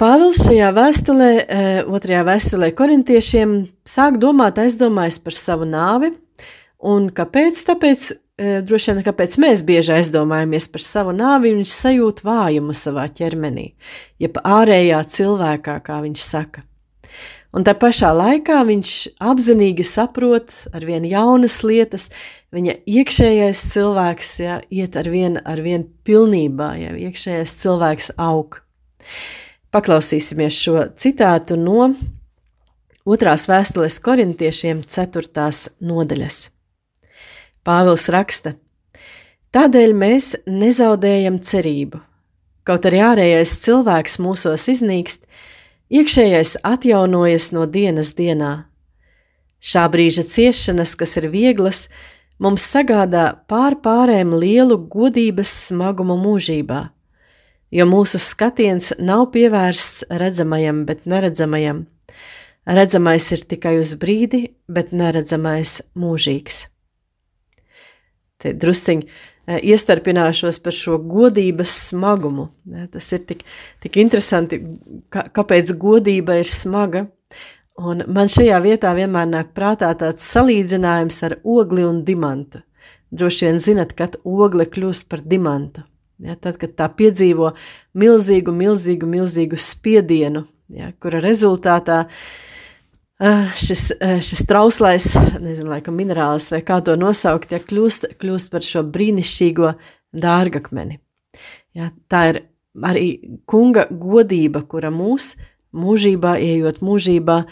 Pāvils 0.00 0.40
šajā 0.46 0.72
vēstulē, 0.76 1.30
uh, 1.42 1.92
otrajā 1.92 2.24
vēstulē 2.26 2.72
korintiešiem, 2.78 3.60
sāk 3.86 4.18
domāt, 4.22 4.58
aizdomājas 4.62 5.20
par 5.22 5.36
savu 5.36 5.68
nāvi, 5.68 6.14
un 6.82 7.10
kāpēc? 7.14 7.60
Tāpēc, 7.68 8.10
E, 8.42 8.58
droši 8.64 8.90
vien, 8.90 9.02
kāpēc 9.04 9.36
mēs 9.42 9.60
bieži 9.66 9.92
aizdomājamies 9.98 10.66
par 10.72 10.82
savu 10.82 11.12
nāvi, 11.12 11.52
viņš 11.58 11.72
sajūt 11.76 12.22
vājumu 12.24 12.74
savā 12.74 13.04
ķermenī, 13.12 13.68
jeb 14.22 14.40
ārējā 14.40 15.02
cilvēkā, 15.14 15.76
kā 15.84 15.98
viņš 16.02 16.22
saka. 16.24 16.64
Un 17.52 17.66
tā 17.68 17.74
pašā 17.76 18.08
laikā 18.16 18.62
viņš 18.64 18.94
apzinīgi 19.20 19.84
saprot 19.84 20.54
ar 20.72 20.86
vien 20.88 21.04
jaunas 21.04 21.58
lietas, 21.68 22.08
viņa 22.56 22.78
iekšējais 22.88 23.62
cilvēks 23.74 24.32
ja, 24.40 24.58
iet 24.72 24.96
ar 24.96 25.12
vien, 25.12 25.36
ar 25.44 25.60
vien 25.60 25.84
pilnībā, 26.08 26.72
ja 26.80 26.96
iekšējais 26.96 27.58
cilvēks 27.60 28.14
aug. 28.16 28.62
Paklausīsimies 29.72 30.52
šo 30.52 30.82
citātu 31.00 31.56
no 31.56 31.86
otrās 33.08 33.46
vēstules 33.48 33.96
korintiešiem 34.04 34.82
ceturtās 34.84 35.70
nodaļas. 35.80 36.42
Pāvils 37.64 38.04
raksta: 38.12 38.52
Tādēļ 39.56 39.94
mēs 39.96 40.34
nezaudējam 40.44 41.40
cerību. 41.40 42.02
Kaut 42.68 42.84
arī 42.90 43.00
ārējais 43.00 43.56
cilvēks 43.64 44.20
mūsos 44.20 44.68
iznīkst, 44.70 45.24
iekšējais 45.88 46.58
atjaunojas 46.68 47.50
no 47.56 47.64
dienas 47.64 48.12
dienā. 48.18 48.52
Šā 49.62 49.88
brīža 49.88 50.22
ciešanas, 50.26 50.92
kas 51.00 51.16
ir 51.16 51.30
vieglas, 51.32 51.86
mums 52.36 52.68
sagādā 52.68 53.30
pār 53.48 53.80
pārēm 53.80 54.36
lielu 54.36 54.76
godības 54.90 55.52
smagumu 55.70 56.20
mūžībā, 56.20 56.90
jo 57.72 57.86
mūsu 57.88 58.20
skatiens 58.22 58.92
nav 59.00 59.30
pievērsts 59.34 60.04
redzamajam, 60.22 60.84
bet 60.88 61.06
neredzamajam. 61.08 61.86
Redzamais 62.68 63.24
ir 63.34 63.46
tikai 63.50 63.78
uz 63.80 63.96
brīdi, 63.98 64.44
bet 64.70 64.92
neredzamais 64.94 65.80
mūžīgs 65.98 66.66
te 68.42 68.52
drusciņi 68.58 69.06
e, 69.06 69.58
iestarpināšos 69.72 70.60
par 70.64 70.76
šo 70.76 70.98
godības 70.98 71.74
smagumu. 71.88 72.48
Tas 72.92 73.10
ir 73.14 73.24
tik, 73.28 73.44
tik 73.82 73.98
interesanti, 74.02 74.60
kā, 75.12 75.26
kāpēc 75.34 75.74
godība 75.80 76.40
ir 76.42 76.50
smaga. 76.50 77.06
Un 77.82 78.04
man 78.12 78.28
šajā 78.30 78.58
vietā 78.64 78.92
vienmēr 78.96 79.30
nāk 79.30 79.54
prātā 79.56 79.88
tāds 79.98 80.26
salīdzinājums 80.34 81.22
ar 81.28 81.38
ogli 81.42 81.86
un 81.88 82.02
dimantu. 82.04 82.60
Droši 83.12 83.48
vien 83.48 83.58
zinat, 83.60 83.94
kad 83.96 84.18
ogle 84.24 84.66
kļūst 84.68 85.08
par 85.08 85.24
dimantu. 85.24 85.84
Ja, 86.22 86.36
tad, 86.38 86.60
kad 86.62 86.76
tā 86.78 86.86
piedzīvo 86.94 87.50
milzīgu, 87.98 88.54
milzīgu, 88.54 89.08
milzīgu 89.10 89.58
spiedienu, 89.58 90.44
ja, 90.70 90.92
kura 91.02 91.22
rezultātā 91.22 92.04
Ah, 93.22 93.52
šis, 93.54 93.92
eh, 94.00 94.18
šis 94.18 94.40
trauslais, 94.50 95.04
nezinu, 95.38 95.68
laikam 95.70 95.94
minerālis 95.94 96.48
vai 96.50 96.58
kā 96.66 96.80
to 96.82 96.96
nosaukt, 96.98 97.52
ja 97.54 97.60
kļūst, 97.62 98.08
kļūst 98.18 98.50
par 98.50 98.64
šo 98.66 98.82
brīnišķīgo 98.82 99.68
dārgakmeni. 100.24 100.98
Ja, 101.78 101.92
tā 102.10 102.22
ir 102.32 102.40
arī 102.82 103.38
kunga 103.46 103.84
godība, 103.86 104.64
kura 104.66 104.90
mūs 104.90 105.36
mūžībā, 105.70 106.34
ejot 106.42 106.82
mūžībā, 106.82 107.44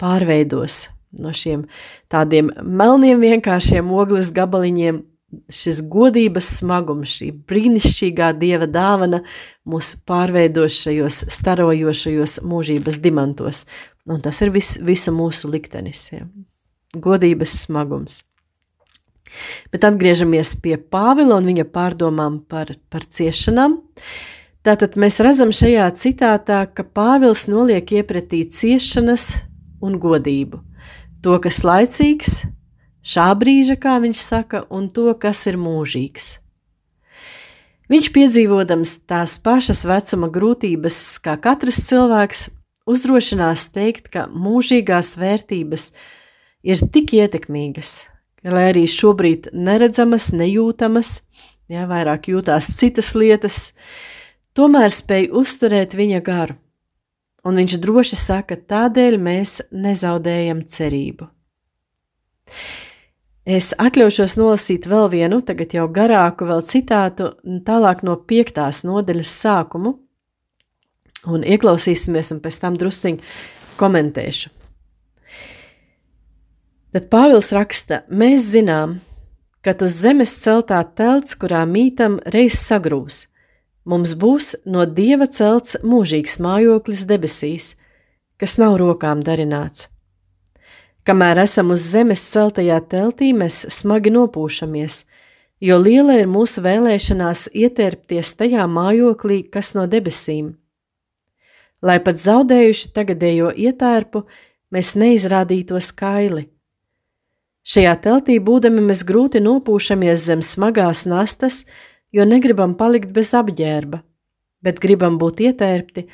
pārveidos 0.00 0.86
no 1.20 1.34
šiem 1.36 1.66
tādiem 2.08 2.48
melniem 2.62 3.20
vienkāršiem 3.20 3.92
ogles 3.92 4.32
gabaliņiem. 4.32 5.02
Šis 5.46 5.84
godības 5.86 6.48
smagums, 6.58 7.12
šī 7.20 7.28
brīnišķīgā 7.46 8.32
dieva 8.40 8.66
dāvana 8.66 9.20
mūs 9.68 9.92
pārveidos 10.06 10.80
šajos 10.82 11.20
starojošajos 11.30 12.40
mūžības 12.42 12.98
dimantos. 13.04 13.62
Un 14.10 14.22
tas 14.24 14.40
ir 14.42 14.50
vis, 14.50 14.74
visu 14.82 15.14
mūsu 15.14 15.50
liktenis, 15.52 16.08
ja. 16.10 16.26
godības 16.98 17.54
smagums. 17.66 18.24
Bet 19.70 19.86
atgriežamies 19.86 20.56
pie 20.62 20.74
Pāvila 20.80 21.38
un 21.38 21.46
viņa 21.46 21.66
pārdomām 21.70 22.40
par, 22.50 22.72
par 22.90 23.06
ciešanām. 23.06 23.78
Tātad 24.66 24.96
mēs 25.00 25.20
redzam 25.24 25.54
šajā 25.54 25.86
citātā, 25.96 26.64
ka 26.74 26.84
Pāvils 26.84 27.46
noliek 27.48 27.86
iepratī 28.00 28.42
ciešanas 28.50 29.30
un 29.80 29.96
godību. 30.02 30.60
To, 31.24 31.36
kas 31.40 31.62
laicīgs, 31.64 32.42
šā 33.02 33.30
brīža, 33.38 33.76
kā 33.80 33.98
viņš 34.02 34.20
saka, 34.22 34.64
un 34.70 34.88
to, 34.92 35.10
kas 35.18 35.46
ir 35.50 35.58
mūžīgs. 35.60 36.38
Viņš 37.90 38.12
piedzīvodams 38.14 38.92
tās 39.10 39.34
pašas 39.42 39.82
vecuma 39.88 40.28
grūtības, 40.30 40.96
kā 41.24 41.34
katrs 41.42 41.80
cilvēks, 41.88 42.44
uzdrošinās 42.86 43.66
teikt, 43.74 44.12
ka 44.14 44.28
mūžīgās 44.30 45.16
vērtības 45.18 45.90
ir 46.62 46.84
tik 46.94 47.16
ietekmīgas, 47.18 47.92
ka, 48.38 48.52
lai 48.54 48.68
arī 48.70 48.84
šobrīd 48.86 49.50
neredzamas, 49.56 50.30
nejūtamas, 50.30 51.16
ja 51.70 51.88
vairāk 51.90 52.30
jūtās 52.30 52.70
citas 52.78 53.10
lietas, 53.18 53.58
tomēr 54.54 54.94
spēj 54.94 55.30
uzturēt 55.42 55.98
viņa 55.98 56.22
garu. 56.26 56.58
Un 57.42 57.56
viņš 57.56 57.78
droši 57.80 58.20
saka, 58.20 58.58
tādēļ 58.70 59.16
mēs 59.18 59.60
nezaudējam 59.72 60.60
cerību. 60.68 61.30
Es 63.48 63.70
atļaušos 63.80 64.36
nolasīt 64.36 64.84
vēl 64.90 65.08
vienu, 65.14 65.40
tagad 65.40 65.72
jau 65.72 65.86
garāku, 65.88 66.44
vēl 66.44 66.60
citātu, 66.66 67.30
tālāk 67.64 68.02
no 68.04 68.18
piektās 68.20 68.82
nodaļas 68.84 69.32
sākumu, 69.32 69.94
un 71.26 71.44
ieklausīsimies, 71.44 72.34
un 72.34 72.40
pēc 72.44 72.60
tam 72.60 72.76
drusciņi 72.76 73.22
komentēšu. 73.80 74.52
Tad 76.90 77.06
Pāvils 77.08 77.52
raksta, 77.54 78.02
mēs 78.10 78.48
zinām, 78.50 78.98
ka 79.62 79.76
uz 79.84 79.94
zemes 80.02 80.32
celtā 80.42 80.80
telts, 80.84 81.36
kurā 81.38 81.62
mītam, 81.68 82.18
reiz 82.34 82.58
sagrūs. 82.58 83.28
Mums 83.88 84.16
būs 84.18 84.54
no 84.66 84.84
dieva 84.84 85.28
celts 85.30 85.78
mūžīgs 85.86 86.36
mājoklis 86.42 87.06
debesīs, 87.08 87.74
kas 88.36 88.58
nav 88.60 88.76
rokām 88.82 89.24
darināts. 89.24 89.88
Kamēr 91.10 91.42
esam 91.42 91.72
uz 91.74 91.82
zemes 91.90 92.22
celtajā 92.30 92.78
teltī, 92.86 93.32
mēs 93.34 93.64
smagi 93.74 94.14
nopūšamies, 94.14 95.02
jo 95.58 95.80
liela 95.82 96.20
ir 96.22 96.30
mūsu 96.30 96.62
vēlēšanās 96.62 97.48
ietērpties 97.50 98.36
tajā 98.38 98.70
mājoklī, 98.70 99.42
kas 99.50 99.74
no 99.74 99.88
debesīm 99.90 100.54
lai 101.82 101.98
pat 102.04 102.20
zaudējuši 102.20 102.92
tagadējo 102.96 103.52
ietērpu, 103.56 104.24
mēs 104.74 104.94
neizrādītos 105.00 105.90
kaili. 105.96 106.46
Šajā 107.70 107.94
teltī 108.04 108.38
būdami 108.40 108.82
mēs 108.84 109.04
grūti 109.08 109.42
nopūšamies 109.44 110.24
zem 110.28 110.44
smagās 110.44 111.04
nastas, 111.08 111.64
jo 112.12 112.24
negribam 112.24 112.74
palikt 112.76 113.12
bez 113.16 113.32
apģērba, 113.36 114.00
bet 114.64 114.80
gribam 114.80 115.18
būt 115.20 115.42
ietērpti, 115.48 116.06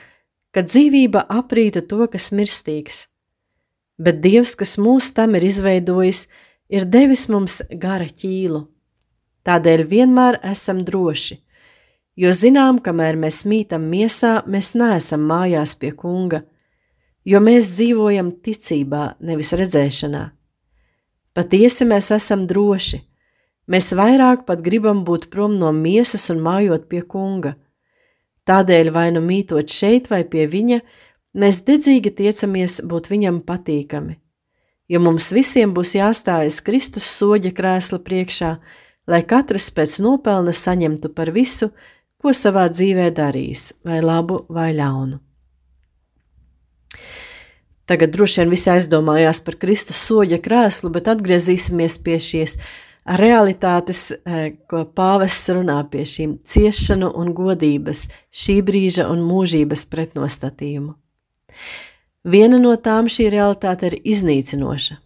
ka 0.55 0.65
dzīvība 0.67 1.27
aprīta 1.31 1.83
to, 1.87 2.07
kas 2.11 2.33
mirstīgs, 2.35 3.07
bet 3.99 4.21
Dievs, 4.25 4.55
kas 4.59 4.77
mūs 4.81 5.13
tam 5.17 5.37
ir 5.39 5.47
izveidojis, 5.47 6.27
ir 6.69 6.87
devis 6.89 7.27
mums 7.33 7.61
gara 7.71 8.09
ķīlu. 8.09 8.67
Tādēļ 9.47 9.85
vienmēr 9.87 10.41
esam 10.47 10.83
droši, 10.85 11.39
jo 12.19 12.33
zinām, 12.35 12.81
kamēr 12.83 13.19
mēs 13.21 13.45
mītam 13.47 13.87
miesā, 13.91 14.41
mēs 14.47 14.75
neesam 14.75 15.27
mājās 15.29 15.77
pie 15.79 15.93
kunga, 15.95 16.43
jo 17.25 17.41
mēs 17.43 17.71
dzīvojam 17.77 18.33
ticībā, 18.43 19.05
nevis 19.21 19.55
redzēšanā. 19.55 20.25
Patiesi 21.37 21.87
mēs 21.87 22.11
esam 22.17 22.47
droši, 22.51 23.03
mēs 23.71 23.93
vairāk 23.95 24.47
pat 24.49 24.65
gribam 24.65 25.05
būt 25.07 25.29
prom 25.31 25.61
no 25.61 25.71
miesas 25.77 26.31
un 26.35 26.43
mājot 26.43 26.91
pie 26.91 27.05
kunga– 27.07 27.55
Tādēļ 28.47 28.93
vai 28.95 29.09
nu 29.11 29.21
mītot 29.27 29.71
šeit 29.73 30.07
vai 30.11 30.23
pie 30.31 30.47
viņa, 30.47 30.79
mēs 31.37 31.61
dedzīgi 31.66 32.14
tiecamies 32.16 32.81
būt 32.88 33.11
viņam 33.12 33.42
patīkami, 33.46 34.16
jo 34.88 35.03
mums 35.05 35.31
visiem 35.37 35.75
būs 35.77 35.96
jāstājas 35.99 36.62
Kristus 36.64 37.07
soļa 37.18 37.53
krēsla 37.57 38.01
priekšā, 38.03 38.57
lai 39.07 39.22
katrs 39.22 39.68
pēc 39.70 40.01
nopelna 40.05 40.55
saņemtu 40.57 41.12
par 41.14 41.31
visu, 41.37 41.70
ko 42.22 42.33
savā 42.35 42.66
dzīvē 42.72 43.12
darīs, 43.14 43.70
vai 43.87 44.01
labu 44.03 44.42
vai 44.49 44.72
ļaunu. 44.75 45.20
Tagad 47.87 48.11
droši 48.16 48.40
vien 48.40 48.51
visi 48.51 48.66
aizdomājās 48.72 49.38
par 49.46 49.61
Kristus 49.62 50.01
soļa 50.09 50.40
krēslu, 50.42 50.90
bet 50.90 51.07
atgriezīsimies 51.12 52.01
pie 52.03 52.18
šīs 52.18 52.57
realitātes, 53.07 54.11
eh, 54.11 54.57
ko 54.66 54.83
pāvests 54.85 55.55
runā 55.55 55.79
pie 55.90 56.03
šīm 56.03 56.40
ciešanu 56.42 57.12
un 57.14 57.33
godības, 57.35 58.09
šī 58.35 58.62
brīža 58.66 59.07
un 59.11 59.22
mūžības 59.22 59.87
pretnostatījumu. 59.87 60.96
Viena 62.27 62.59
no 62.59 62.75
tām 62.77 63.11
šī 63.11 63.29
realitāte 63.31 63.92
ir 63.92 64.01
iznīcinoša. 64.03 64.99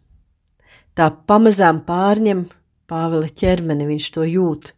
Tā 0.97 1.11
pamazām 1.29 1.83
pārņem 1.87 2.47
Pāvila 2.91 3.29
ķermeni, 3.31 3.87
viņš 3.87 4.07
to 4.17 4.25
jūt. 4.27 4.73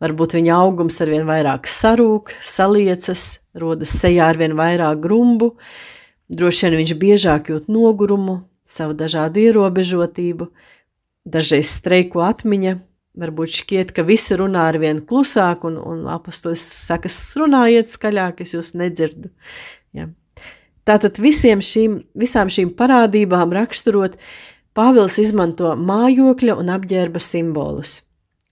Varbūt 0.00 0.36
viņa 0.36 0.52
augums 0.54 1.00
arvien 1.02 1.26
vairāk 1.28 1.66
sarūk, 1.68 2.30
saliecas, 2.46 3.40
rodas 3.58 3.90
sejā 3.98 4.28
arvien 4.30 4.54
vairāk 4.56 5.00
grumbu, 5.02 5.50
droši 6.30 6.68
vien 6.68 6.78
viņš 6.80 6.92
biežāk 7.00 7.50
jūt 7.50 7.66
nogurumu, 7.72 8.38
savu 8.62 8.94
dažādu 8.94 9.42
ierobežotību, 9.42 10.46
dažreiz 11.26 11.74
streiku 11.74 12.22
atmiņa. 12.24 12.78
Varbūt 13.20 13.56
šķiet, 13.58 13.90
ka 13.96 14.06
visi 14.06 14.38
runā 14.38 14.68
ar 14.70 14.78
vien 14.78 15.02
klusāk, 15.02 15.66
un, 15.66 15.74
un 15.82 16.06
apustulis 16.14 16.62
saka, 16.62 17.10
runājiet 17.42 17.90
skaļāk, 17.90 18.44
es 18.46 18.54
jūs 18.54 18.76
nedzirdu. 18.78 19.32
Ja. 19.96 20.06
Tātad 20.88 21.18
šīm, 21.20 22.00
visām 22.18 22.48
šīm 22.48 22.72
parādībām 22.76 23.52
raksturot, 23.52 24.16
Pāvils 24.70 25.18
izmanto 25.18 25.72
mājokļa 25.74 26.54
un 26.60 26.68
apģērba 26.70 27.18
simbolus, 27.18 28.04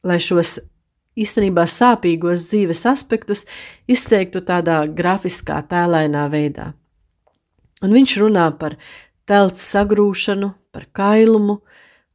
lai 0.02 0.18
šos 0.18 0.56
īstenībā 1.18 1.62
sāpīgos 1.70 2.48
dzīves 2.50 2.82
aspektus 2.90 3.44
izteiktu 3.90 4.42
tādā 4.46 4.80
grafiskā, 4.90 5.60
tēlainā 5.70 6.26
veidā. 6.32 6.72
Un 7.86 7.94
viņš 7.94 8.16
runā 8.18 8.48
par 8.58 8.74
telts 9.30 9.62
sagrūšanu, 9.70 10.50
par 10.74 10.88
kailumu, 10.90 11.60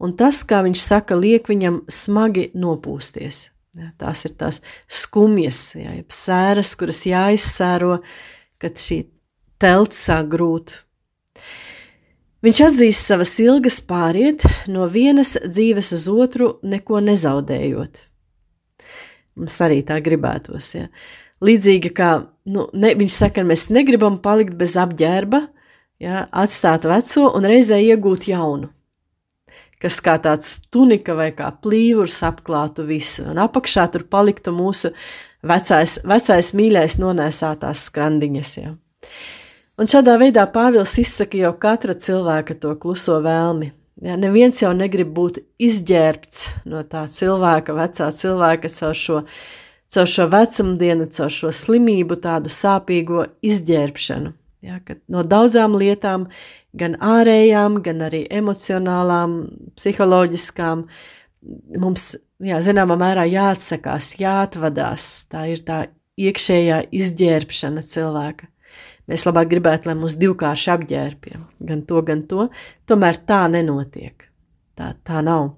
un 0.03 0.15
tas, 0.19 0.41
kā 0.43 0.59
viņš 0.67 0.83
saka, 0.83 1.15
liek 1.15 1.47
viņam 1.47 1.85
smagi 1.87 2.49
nopūsties. 2.59 3.47
Ja, 3.73 3.89
tās 3.97 4.27
ir 4.27 4.35
tās 4.37 4.59
skumjas, 4.85 5.71
ja, 5.79 5.95
sēras, 6.13 6.75
kuras 6.77 7.05
jāizsēro, 7.09 8.01
kad 8.61 8.77
šī 8.77 8.99
telts 9.61 9.99
sāk 10.07 10.29
grūt. 10.33 10.79
Viņš 12.43 12.61
atzīst 12.65 13.07
savas 13.07 13.37
ilgas 13.39 13.79
pāriet 13.87 14.43
no 14.67 14.89
vienas 14.91 15.37
dzīves 15.45 15.93
uz 15.95 16.09
otru, 16.11 16.49
neko 16.63 16.99
nezaudējot. 16.99 18.01
Mums 19.39 19.55
arī 19.63 19.79
tā 19.87 20.01
gribētos. 20.03 20.73
Ja. 20.75 20.89
Līdzīgi 21.43 21.93
kā 21.95 22.11
nu, 22.51 22.67
ne, 22.75 22.93
viņš 22.99 23.19
saka, 23.23 23.47
mēs 23.47 23.69
negribam 23.71 24.19
palikt 24.23 24.57
bez 24.59 24.75
apģērba, 24.79 25.45
ja, 26.03 26.27
atstāt 26.29 26.85
veco 26.89 27.29
un 27.31 27.47
reizē 27.47 27.79
iegūt 27.81 28.27
jaunu 28.31 28.73
kas 29.83 29.99
kā 29.99 30.15
tāds 30.21 30.61
tunika 30.71 31.15
vai 31.17 31.31
kā 31.35 31.49
plīvurs 31.63 32.21
apklātu 32.23 32.85
visu, 32.87 33.25
un 33.27 33.41
apakšā 33.43 33.89
tur 33.91 34.05
paliktu 34.07 34.53
mūsu 34.55 34.93
vecais, 35.43 35.97
vecais 36.07 36.53
mīļais 36.55 36.95
nonēsātās 37.03 37.87
skrandiņas. 37.89 38.53
Ja. 38.61 38.71
Un 39.73 39.89
šādā 39.89 40.19
veidā 40.21 40.43
Pāvils 40.53 40.91
izsaka 41.01 41.39
jau 41.39 41.49
katra 41.57 41.95
cilvēka 41.97 42.53
to 42.61 42.75
kluso 42.77 43.15
vēlmi. 43.25 43.71
Ja, 44.05 44.13
neviens 44.21 44.59
jau 44.61 44.69
negrib 44.77 45.09
būt 45.15 45.39
izģērbts 45.61 46.43
no 46.69 46.83
tā 46.85 47.07
cilvēka, 47.09 47.73
vecā 47.77 48.09
cilvēka 48.13 48.69
caur 48.73 48.97
šo, 48.97 49.17
caur 49.95 50.11
šo 50.13 50.27
vecumdienu, 50.29 51.07
caur 51.17 51.33
šo 51.33 51.49
slimību, 51.53 52.19
tādu 52.21 52.53
sāpīgo 52.53 53.25
izģērbšanu. 53.41 54.35
Ja, 54.63 54.77
no 55.09 55.25
daudzām 55.25 55.73
lietām 55.81 56.29
gan 56.77 56.93
ārējām, 57.01 57.81
gan 57.83 58.05
arī 58.05 58.23
emocionālām, 58.29 59.35
psiholoģiskām. 59.79 60.85
Mums, 61.81 62.11
jā, 62.45 62.61
zināmā 62.61 62.99
mērā 63.01 63.25
jāatsakās, 63.25 64.13
jāatvadās. 64.21 65.11
Tā 65.33 65.49
ir 65.49 65.65
tā 65.65 65.83
iekšējā 66.21 66.83
izģērbšana 66.93 67.83
cilvēka. 67.89 68.52
Mēs 69.09 69.25
labāk 69.27 69.49
gribētu, 69.51 69.89
lai 69.89 69.97
mūs 69.99 70.15
divkārši 70.19 70.69
apģērbjam, 70.77 71.47
gan 71.67 71.81
to, 71.87 72.03
gan 72.07 72.23
to, 72.29 72.47
tomēr 72.87 73.19
tā 73.27 73.41
nenotiek. 73.51 74.29
Tā, 74.79 74.93
tā 75.05 75.19
nav. 75.25 75.51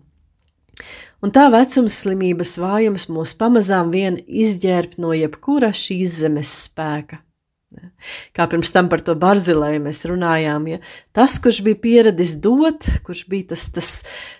Un 1.24 1.32
tā 1.34 1.46
vecuma 1.54 1.90
slimības 1.90 2.58
vājums 2.62 3.08
mūs 3.10 3.36
pamazām 3.40 3.94
vien 3.94 4.18
izģērb 4.26 4.98
no 5.02 5.14
jebkura 5.16 5.72
šīs 5.74 6.20
zemes 6.24 6.52
spēka. 6.66 7.22
Kā 8.36 8.46
pirms 8.48 8.70
tam 8.72 8.88
par 8.92 9.02
to 9.04 9.16
barzilēju 9.20 9.82
mēs 9.84 10.04
runājām, 10.08 10.68
ja 10.70 10.78
tas, 11.16 11.38
kurš 11.42 11.62
bija 11.66 11.80
pieradis 11.82 12.36
dot, 12.44 12.86
kurš 13.08 13.26
bija 13.32 13.50
tas, 13.52 13.66
tas, 13.74 13.90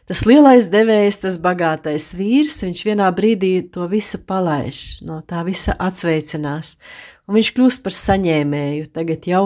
tas 0.08 0.22
lielais 0.30 0.70
devējs, 0.72 1.20
tas 1.24 1.40
bagātais 1.42 2.12
vīrs, 2.16 2.62
viņš 2.64 2.84
vienā 2.88 3.10
brīdī 3.18 3.54
to 3.74 3.90
visu 3.92 4.22
palaiž, 4.30 5.02
no 5.08 5.20
tā 5.28 5.44
visa 5.48 5.76
atsveicinās, 5.82 6.76
un 7.28 7.38
viņš 7.38 7.52
kļūst 7.56 7.84
par 7.86 7.96
saņēmēju, 7.96 8.92
tagad 8.96 9.28
jau 9.30 9.46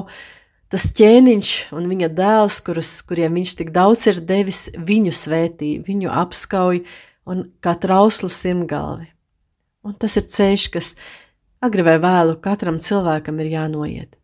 tas 0.69 0.85
ķēniņš 0.97 1.53
un 1.75 1.87
viņa 1.89 2.11
dēls, 2.13 2.59
kurus, 2.65 2.91
kuriem 3.07 3.39
viņš 3.39 3.55
tik 3.61 3.71
daudz 3.75 4.05
ir 4.11 4.21
devis, 4.21 4.67
viņu 4.75 5.15
svētī, 5.15 5.77
viņu 5.85 6.11
apskauj 6.13 6.83
un 7.29 7.47
kā 7.63 7.75
trauslu 7.79 8.29
simgalvi. 8.29 9.09
Un 9.85 9.95
tas 9.97 10.17
ir 10.19 10.27
ceļš, 10.29 10.69
kas 10.73 10.93
agri 11.63 11.85
vai 11.87 11.97
vēlu 12.03 12.37
katram 12.43 12.79
cilvēkam 12.83 13.39
ir 13.41 13.53
jānoiet. 13.55 14.15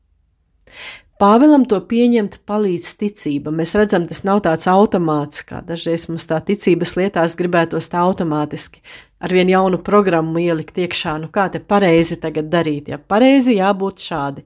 Pāvēlam 1.16 1.64
to 1.64 1.78
pieņemt 1.80 2.42
palīdz 2.44 2.90
ticība. 3.00 3.52
Mēs 3.56 3.72
redzam, 3.80 4.04
tas 4.04 4.26
nav 4.28 4.42
tāds 4.44 4.68
automāts, 4.68 5.46
kā 5.48 5.62
dažreiz 5.64 6.10
mums 6.10 6.28
tā 6.28 6.42
ticības 6.44 6.98
lietās 7.00 7.38
gribētos 7.40 7.88
tā 7.94 8.02
automātiski 8.04 8.84
ar 9.26 9.34
vienu 9.34 9.56
jaunu 9.56 9.82
programmu 9.86 10.44
ielikt 10.44 10.78
iekšā, 10.86 11.18
nu 11.24 11.32
kā 11.34 11.48
te 11.50 11.60
pareizi 11.60 12.20
tagad 12.22 12.52
darīt, 12.54 12.94
ja 12.94 13.02
pareizi 13.02 13.58
jābūt 13.58 14.06
šādi. 14.06 14.46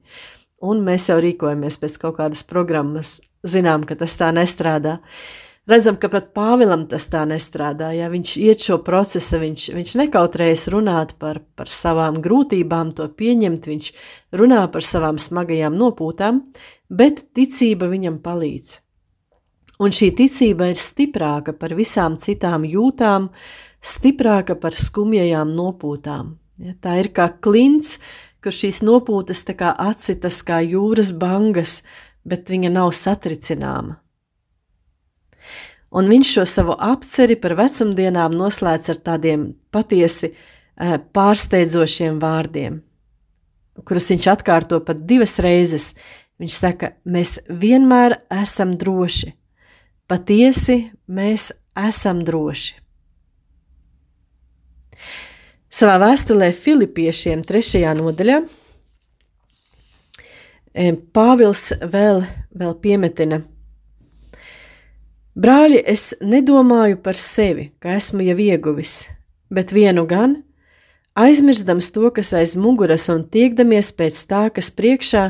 Un 0.63 0.81
mēs 0.83 1.09
jau 1.11 1.19
rīkojamies 1.23 1.79
pēc 1.79 1.99
kaut 2.01 2.17
kādas 2.17 2.41
programmas, 2.47 3.19
zinām, 3.47 3.85
ka 3.87 3.95
tas 3.99 4.15
tā 4.19 4.31
nestrādā. 4.35 4.97
Uh, 4.99 5.49
redzam, 5.69 5.97
ka 5.99 6.09
pat 6.11 6.31
Pāvilam 6.35 6.85
tas 6.89 7.05
tā 7.11 7.23
nestrādā. 7.29 7.91
Ja 7.95 8.09
viņš 8.11 8.35
iet 8.41 8.65
šo 8.65 8.79
procesu, 8.85 9.39
viņš, 9.41 9.69
viņš 9.77 9.95
nekautrējas 10.01 10.67
runāt 10.73 11.15
par, 11.21 11.41
par 11.57 11.71
savām 11.71 12.19
grūtībām, 12.23 12.93
to 12.95 13.07
pieņemt, 13.19 13.69
viņš 13.69 13.91
runā 14.39 14.65
par 14.73 14.85
savām 14.85 15.19
smagajām 15.21 15.77
nopūtām, 15.79 16.43
bet 16.89 17.27
ticība 17.37 17.89
viņam 17.91 18.19
palīdz. 18.25 18.77
Un 19.79 19.93
šī 19.95 20.11
ticība 20.17 20.73
ir 20.73 20.79
stiprāka 20.79 21.53
par 21.55 21.75
visām 21.77 22.17
citām 22.19 22.65
jūtām, 22.67 23.29
stiprāka 23.81 24.57
par 24.59 24.75
skumjajām 24.75 25.53
nopūtām. 25.55 26.35
Ja, 26.59 26.75
tā 26.75 26.97
ir 26.99 27.13
kā 27.15 27.29
klints, 27.39 27.97
kur 28.43 28.55
šīs 28.55 28.83
nopūtas 28.83 29.45
kā 29.55 29.71
acitas 29.79 30.41
kā 30.43 30.59
jūras 30.65 31.13
bangas, 31.15 31.81
bet 32.27 32.51
viņa 32.51 32.73
nav 32.75 32.91
satricināma 32.95 33.99
un 35.91 36.09
viņš 36.09 36.33
šo 36.35 36.45
savu 36.45 36.75
apceri 36.77 37.37
par 37.41 37.55
vecumdienām 37.59 38.35
noslēdz 38.37 38.93
ar 38.93 39.01
tādiem 39.11 39.45
patiesi 39.73 40.31
eh, 40.31 40.97
pārsteidzošiem 41.13 42.19
vārdiem, 42.21 42.79
kurus 43.85 44.09
viņš 44.13 44.29
atkārto 44.35 44.81
pat 44.85 45.05
divas 45.09 45.39
reizes. 45.43 45.93
Viņš 46.39 46.55
saka, 46.55 46.93
mēs 47.03 47.35
vienmēr 47.51 48.21
esam 48.31 48.77
droši. 48.79 49.33
Patiesi 50.07 50.85
mēs 51.11 51.49
esam 51.75 52.21
droši. 52.23 52.77
Savā 55.69 55.99
vēstulē 56.01 56.49
Filipiešiem, 56.49 57.43
3. 57.45 57.83
nodaļā, 57.93 58.39
Pāvils 61.13 61.67
vēl, 61.77 62.23
vēl 62.57 62.73
piemetina. 62.81 63.43
Brāļi, 65.37 65.83
es 65.85 66.15
nedomāju 66.25 66.97
par 67.05 67.17
sevi, 67.21 67.69
ka 67.77 67.93
esmu 67.99 68.25
jau 68.25 68.37
ieguvis, 68.41 68.95
bet 69.53 69.69
vienu 69.75 70.07
gan, 70.09 70.39
aizmirstams 71.13 71.93
to, 71.93 72.09
kas 72.17 72.33
aiz 72.33 72.57
muguras 72.57 73.05
un 73.13 73.27
tiekdamies 73.29 73.93
pēc 73.93 74.19
tā, 74.25 74.43
kas 74.49 74.73
priekšā, 74.73 75.29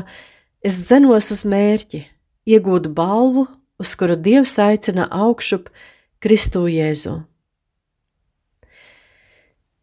es 0.64 0.80
dzenos 0.86 1.32
uz 1.36 1.44
mērķi, 1.44 2.06
iegūt 2.48 2.88
balvu, 2.96 3.44
uz 3.80 3.92
kuru 3.92 4.16
Dievs 4.16 4.56
aicina 4.56 5.04
augšup 5.10 5.68
Kristu 6.20 6.64
Jēzu. 6.72 7.20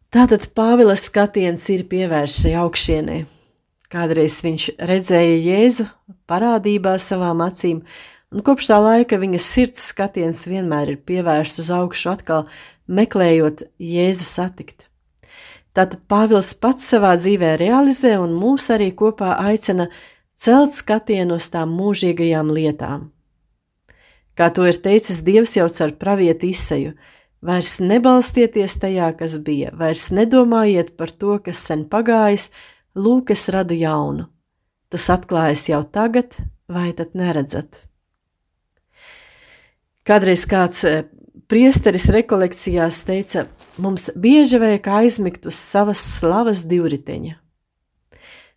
Tātad 0.08 0.46
Pāvila 0.56 0.94
skatiens 0.96 1.66
ir 1.68 1.82
pievērsts 1.84 2.46
šai 2.46 2.54
augšienei. 2.62 3.26
Kādreiz 3.92 4.38
viņš 4.40 4.70
redzēja 4.88 5.34
Jēzu 5.44 5.84
parādībā 6.28 6.94
savām 6.96 7.42
acīm, 7.44 7.82
un 8.32 8.44
kopš 8.44 8.70
tā 8.70 8.78
laika 8.80 9.18
viņa 9.20 9.40
sirds 9.44 9.82
skatiens 9.90 10.46
vienmēr 10.48 10.94
ir 10.94 11.02
pievērsts 11.04 11.60
uz 11.60 11.68
augšu, 11.76 12.08
atkal 12.14 12.46
meklējot 12.88 13.66
Jēzu 13.76 14.24
satikt. 14.24 14.86
Tātad 15.76 16.00
Pāvils 16.08 16.54
pats 16.56 16.88
savā 16.88 17.12
dzīvē 17.20 17.58
realizē 17.60 18.14
un 18.16 18.32
mūs 18.32 18.70
arī 18.72 18.88
kopā 18.96 19.34
aicina 19.44 19.90
celt 20.40 20.72
skatienu 20.72 21.36
uz 21.36 21.50
tām 21.52 21.76
mūžīgajām 21.76 22.48
lietām. 22.56 23.10
Kā 24.32 24.48
to 24.56 24.64
ir 24.64 24.80
teicis 24.80 25.20
Dievs 25.20 25.58
jau 25.60 25.68
caur 25.68 25.92
pravieti 26.00 26.54
izseju, 26.56 26.96
vairs 27.44 27.78
nebalstieties 27.80 28.78
tajā, 28.82 29.12
kas 29.18 29.38
bija, 29.44 29.70
vairs 29.76 30.08
nedomājiet 30.14 30.96
par 30.98 31.12
to, 31.14 31.38
kas 31.42 31.62
sen 31.70 31.86
pagājis, 31.90 32.50
Lūk, 32.98 33.30
es 33.30 33.46
radu 33.52 33.76
jaunu. 33.78 34.24
Tas 34.90 35.04
atklājas 35.12 35.68
jau 35.68 35.82
tagad, 35.84 36.32
vai 36.66 36.90
tad 36.96 37.12
neredzat? 37.14 37.84
Kādreiz 40.08 40.46
kāds 40.48 40.80
eh, 40.88 41.04
priesteris 41.52 42.08
rekolekcijās 42.10 43.02
teica, 43.06 43.44
mums 43.76 44.08
bieži 44.16 44.58
vajag 44.58 44.88
aizmigt 44.98 45.46
uz 45.46 45.60
savas 45.60 46.00
slavas 46.00 46.64
divriteņa. 46.66 47.36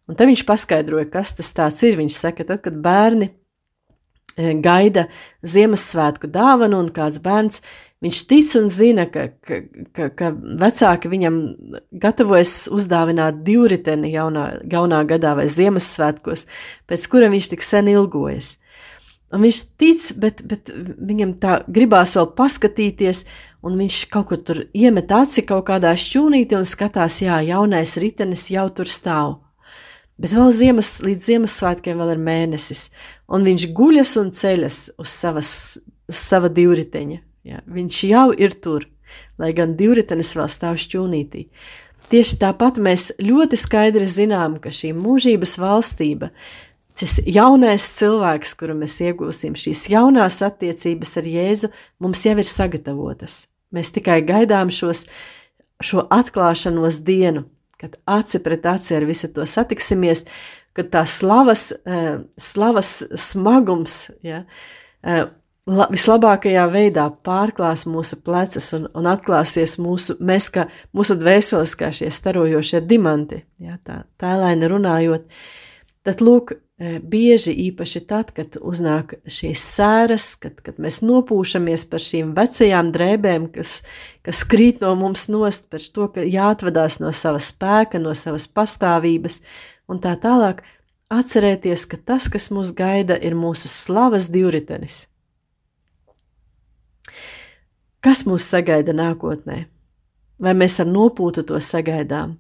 Un 0.09 0.17
te 0.17 0.25
viņš 0.27 0.45
paskaidroja, 0.47 1.09
kas 1.11 1.35
tas 1.37 1.83
ir. 1.85 1.99
Viņš 1.99 2.17
saka, 2.17 2.47
tad, 2.47 2.63
kad 2.65 2.79
bērni 2.81 3.29
eh, 3.29 4.55
gaida 4.63 5.05
Ziemassvētku 5.43 6.31
dāvanu 6.31 6.81
un 6.81 6.89
kāds 6.95 7.21
bērns 7.21 7.61
Viņš 8.01 8.19
tic 8.25 8.55
un 8.57 8.63
zina, 8.65 9.03
ka, 9.05 9.27
ka, 9.45 9.59
ka, 9.93 10.07
ka 10.17 10.31
vecāki 10.33 11.11
viņam 11.11 11.35
gatavojas 12.01 12.65
uzdāvināt 12.73 13.43
divriteni 13.45 14.09
jaunā, 14.15 14.47
jaunā 14.65 15.03
gadā 15.05 15.35
vai 15.37 15.45
Ziemassvētkos, 15.45 16.47
pēc 16.89 17.05
kura 17.11 17.29
viņš 17.29 17.51
tik 17.53 17.65
sen 17.65 17.91
ilgojas. 17.93 18.55
Un 19.31 19.45
viņš 19.45 19.61
tic, 19.77 20.07
bet, 20.17 20.41
bet 20.49 20.73
viņam 20.73 21.37
tā 21.45 21.61
gribās 21.69 22.17
vēl 22.17 22.31
paskatīties, 22.35 23.23
un 23.61 23.77
viņš 23.79 24.01
kaut 24.11 24.31
kur 24.33 24.41
tur 24.49 24.65
iemet 24.73 25.13
aci 25.13 25.45
kaut 25.45 25.69
kādā 25.69 25.93
šķūnītī 25.93 26.57
un 26.57 26.65
skatās, 26.67 27.21
jā, 27.21 27.37
jaunais 27.53 27.95
ritenis 28.01 28.49
jau 28.49 28.65
tur 28.73 28.89
stāv. 28.89 29.37
Bet 30.17 30.33
vēl 30.33 30.49
ziemas, 30.57 30.97
līdz 31.05 31.29
Ziemassvētkiem 31.29 32.01
vēl 32.01 32.17
ir 32.17 32.25
mēnesis, 32.25 32.87
un 33.29 33.45
viņš 33.45 33.71
guļas 33.77 34.17
un 34.25 34.33
ceļas 34.33 34.87
uz 34.97 35.19
savas, 35.21 35.51
sava 36.09 36.49
divriteņa. 36.49 37.27
Ja, 37.47 37.61
viņš 37.65 38.01
jau 38.05 38.27
ir 38.37 38.53
tur, 38.61 38.85
lai 39.41 39.51
gan 39.57 39.75
divritenis 39.79 40.35
vēl 40.37 40.49
stāv 40.51 40.77
šķūnītī. 40.81 41.47
Tieši 42.11 42.37
tāpat 42.41 42.77
mēs 42.81 43.11
ļoti 43.23 43.57
skaidri 43.57 44.07
zinām, 44.09 44.59
ka 44.61 44.73
šī 44.75 44.91
mūžības 44.97 45.55
valstība, 45.61 46.31
šis 46.99 47.21
jaunais 47.25 47.85
cilvēks, 47.95 48.53
kuru 48.59 48.75
mēs 48.81 48.97
iegūsim, 49.01 49.55
šīs 49.57 49.87
jaunās 49.93 50.41
attiecības 50.45 51.15
ar 51.21 51.29
Jēzu, 51.31 51.71
mums 52.03 52.25
jau 52.27 52.35
ir 52.35 52.47
sagatavotas. 52.47 53.45
Mēs 53.71 53.93
tikai 53.95 54.19
gaidām 54.27 54.69
šos, 54.75 55.05
šo 55.81 56.03
atklāšanos 56.11 56.99
dienu, 57.07 57.45
kad 57.81 57.95
aci 58.05 58.41
pret 58.43 58.67
aci 58.69 58.99
ar 58.99 59.07
visu 59.07 59.31
to 59.33 59.47
satiksimies, 59.47 60.25
kad 60.77 60.91
tā 60.91 61.05
slavas, 61.07 61.71
eh, 61.71 62.19
slavas 62.37 63.03
smagums 63.15 64.11
ja, 64.21 64.43
eh, 65.03 65.25
la, 65.69 65.87
vislabākajā 65.91 66.65
veidā 66.71 67.07
pārklās 67.25 67.85
mūsu 67.89 68.21
plecus 68.25 68.71
un, 68.77 68.87
un 68.97 69.09
atklāsies 69.11 69.77
mūsu, 69.81 70.17
mēs 70.23 70.49
kā 70.53 70.67
mūsu 70.97 71.17
dvēseles, 71.19 71.75
kā 71.77 71.91
šie 71.95 72.11
starojošie 72.13 72.81
dimanti, 72.87 73.43
ja, 73.61 73.77
tā 73.85 74.03
tēlaini 74.21 74.69
runājot, 74.71 75.27
tad 76.07 76.23
lūk, 76.25 76.55
e, 76.81 76.97
bieži 76.97 77.53
īpaši 77.67 78.03
tad, 78.09 78.33
kad 78.37 78.57
uznāk 78.57 79.19
šīs 79.29 79.65
sēras, 79.75 80.33
kad, 80.41 80.57
kad 80.65 80.81
mēs 80.81 81.01
nopūšamies 81.05 81.85
par 81.91 82.01
šīm 82.01 82.33
vecajām 82.37 82.89
drēbēm, 82.95 83.51
kas, 83.53 83.81
kas 84.25 84.43
krīt 84.49 84.81
no 84.81 84.95
mums 84.97 85.27
nost, 85.29 85.69
par 85.69 85.85
to, 85.93 86.09
ka 86.15 86.25
jāatvadās 86.25 86.99
no 87.03 87.13
sava 87.13 87.41
spēka, 87.41 88.01
no 88.01 88.15
savas 88.17 88.49
pastāvības 88.49 89.43
un 89.91 90.01
tā 90.01 90.17
tālāk, 90.17 90.65
atcerēties, 91.11 91.85
ka 91.91 91.99
tas, 91.99 92.31
kas 92.31 92.49
mūs 92.55 92.71
gaida, 92.73 93.19
ir 93.19 93.35
mūsu 93.35 93.69
slavas 93.69 94.31
divritenis 94.31 95.03
Kas 98.01 98.23
mūs 98.25 98.47
sagaida 98.49 98.95
nākotnē? 98.97 99.67
Vai 100.41 100.53
mēs 100.57 100.79
ar 100.81 100.87
nopūtu 100.89 101.43
to 101.45 101.59
sagaidām? 101.61 102.39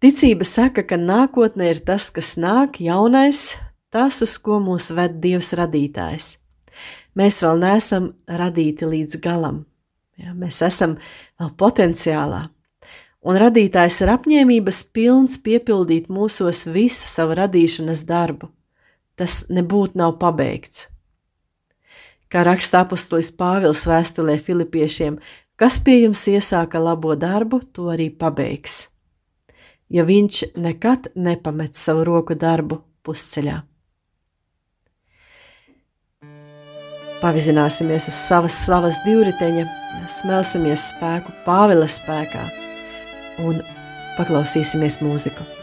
Ticība 0.00 0.46
saka, 0.48 0.80
ka 0.80 0.96
nākotnē 0.96 1.68
ir 1.74 1.82
tas, 1.84 2.06
kas 2.08 2.34
nāk, 2.40 2.78
jaunais, 2.80 3.50
tas, 3.92 4.22
uz 4.24 4.38
ko 4.40 4.62
mūs 4.64 4.88
ved 4.96 5.18
Dievs 5.20 5.52
radītājs. 5.60 6.30
Mēs 7.12 7.42
vēl 7.44 7.60
neesam 7.60 8.08
radīti 8.24 8.88
līdz 8.88 9.20
galam. 9.20 9.66
Ja, 10.16 10.32
mēs 10.32 10.62
esam 10.64 10.96
vēl 11.36 11.52
potenciālā. 11.60 12.46
Un 13.24 13.40
radītājs 13.40 14.00
ir 14.04 14.14
apņēmības 14.14 14.80
pilns 14.96 15.36
piepildīt 15.44 16.08
mūsos 16.08 16.64
visu 16.72 17.12
savu 17.12 17.36
radīšanas 17.36 18.06
darbu. 18.08 18.48
Tas 19.20 19.44
nebūtu 19.52 20.00
nav 20.00 20.16
pabeigts. 20.20 20.88
Kā 22.32 22.42
raksta 22.46 22.82
apustulis 22.84 23.30
Pāvils 23.34 23.84
vēstulē 23.88 24.38
Filipiešiem, 24.42 25.18
kas 25.60 25.78
pie 25.84 26.00
jums 26.04 26.24
iesāka 26.30 26.80
labo 26.82 27.14
darbu, 27.14 27.60
to 27.72 27.90
arī 27.92 28.10
pabeigs. 28.10 28.88
Ja 29.92 30.06
viņš 30.08 30.56
nekad 30.58 31.12
nepamet 31.14 31.76
savu 31.78 32.04
roku 32.08 32.34
darbu 32.34 32.80
pusceļā. 33.06 33.60
Pavizināsimies 37.22 38.10
uz 38.10 38.16
savas 38.18 38.56
slavas 38.66 38.98
divriteņa, 39.06 39.64
smelsimies 40.10 40.90
spēku 40.90 41.32
Pāvila 41.46 41.88
spēkā 41.88 42.44
un 43.46 43.62
paklausīsimies 44.18 45.00
mūziku. 45.00 45.53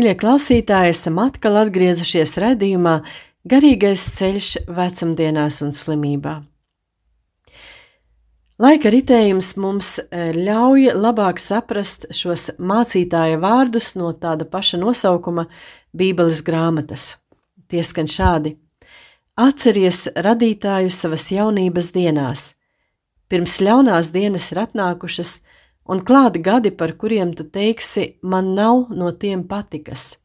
Mīļie 0.00 0.14
klausītāji, 0.16 0.94
esam 0.94 1.18
atkal 1.20 1.58
atgriezušies 1.60 2.30
redzījumā 2.40 2.94
Garīgais 3.52 4.00
ceļš 4.16 4.46
vecumdienās 4.72 5.58
un 5.60 5.74
slimībā. 5.76 6.38
Laika 8.64 8.94
ritējums 8.94 9.50
mums 9.60 9.90
e, 10.00 10.30
ļauj 10.38 10.94
labāk 10.96 11.36
saprast 11.44 12.08
šos 12.16 12.46
mācītāja 12.56 13.36
vārdus 13.44 13.90
no 14.00 14.14
tāda 14.16 14.48
paša 14.48 14.80
nosaukuma 14.80 15.50
Bībeles 15.92 16.40
grāmatas. 16.48 17.18
Tie 17.68 17.84
skan 17.84 18.08
šādi: 18.08 18.54
Atceries 19.36 20.06
radītāju 20.16 20.88
savas 20.96 21.28
jaunības 21.28 21.92
dienās, 21.92 22.54
pirms 23.28 23.60
ļaunās 23.60 24.14
dienas 24.16 24.48
ir 24.54 24.64
atnākušas, 24.64 25.42
un 25.90 26.00
klāti 26.06 26.38
gadi, 26.42 26.70
par 26.70 26.94
kuriem 26.94 27.34
tu 27.34 27.44
teiksi, 27.44 28.20
man 28.22 28.54
nav 28.54 28.90
no 28.94 29.10
tiem 29.10 29.42
patikas. 29.48 30.18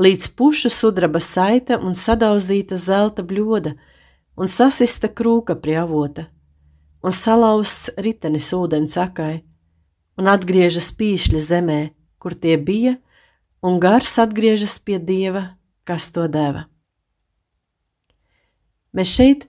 Līdz 0.00 0.30
pušu 0.38 0.70
sudraba 0.72 1.20
saita 1.20 1.76
un 1.76 1.92
sadauzīta 1.92 2.78
zelta 2.80 3.20
bļoda, 3.20 3.74
un 4.40 4.48
sasista 4.48 5.10
krūka 5.12 5.58
pie 5.60 5.76
avota, 5.82 6.30
un 7.04 7.12
salauzts 7.12 7.92
ritenis 8.00 8.48
ūdens 8.56 8.96
akai, 8.96 9.42
un 10.16 10.32
atgriežas 10.32 10.88
pīšļi 10.96 11.44
zemē, 11.44 11.80
kur 12.16 12.32
tie 12.32 12.56
bija, 12.56 12.96
un 13.60 13.76
gars 13.82 14.16
atgriežas 14.24 14.78
pie 14.80 14.96
dieva, 14.96 15.58
kas 15.84 16.08
to 16.14 16.24
deva. 16.32 16.64
Mēs 18.96 19.12
šeit 19.12 19.48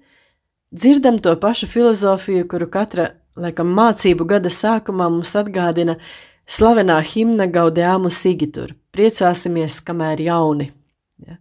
dzirdam 0.75 1.19
to 1.23 1.31
pašu 1.39 1.67
filozofiju, 1.71 2.47
kuru 2.51 2.67
katra 2.67 3.22
laikam 3.39 3.73
mācību 3.75 4.27
gada 4.29 4.51
sākumā 4.51 5.09
mums 5.11 5.33
atgādina 5.39 5.97
slavenā 6.49 6.99
himna 7.13 7.47
Gaudiāmu 7.51 8.11
Sigitur– 8.13 8.75
priecāsimies, 8.95 9.79
kamēr 9.85 10.21
jauni. 10.27 10.69
Ja. 11.23 11.39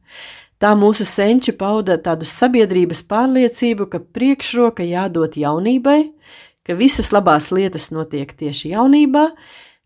Tā 0.63 0.77
mūsu 0.79 1.05
senči 1.09 1.53
pauda 1.59 1.97
tādu 1.99 2.27
sabiedrības 2.29 3.03
pārliecību, 3.11 3.89
ka 3.91 3.99
priekšroka 4.15 4.87
jādod 4.87 5.35
jaunībai, 5.37 6.13
ka 6.63 6.77
visas 6.79 7.11
labās 7.15 7.51
lietas 7.51 7.91
notiek 7.91 8.31
tieši 8.31 8.77
jaunībā, 8.77 9.25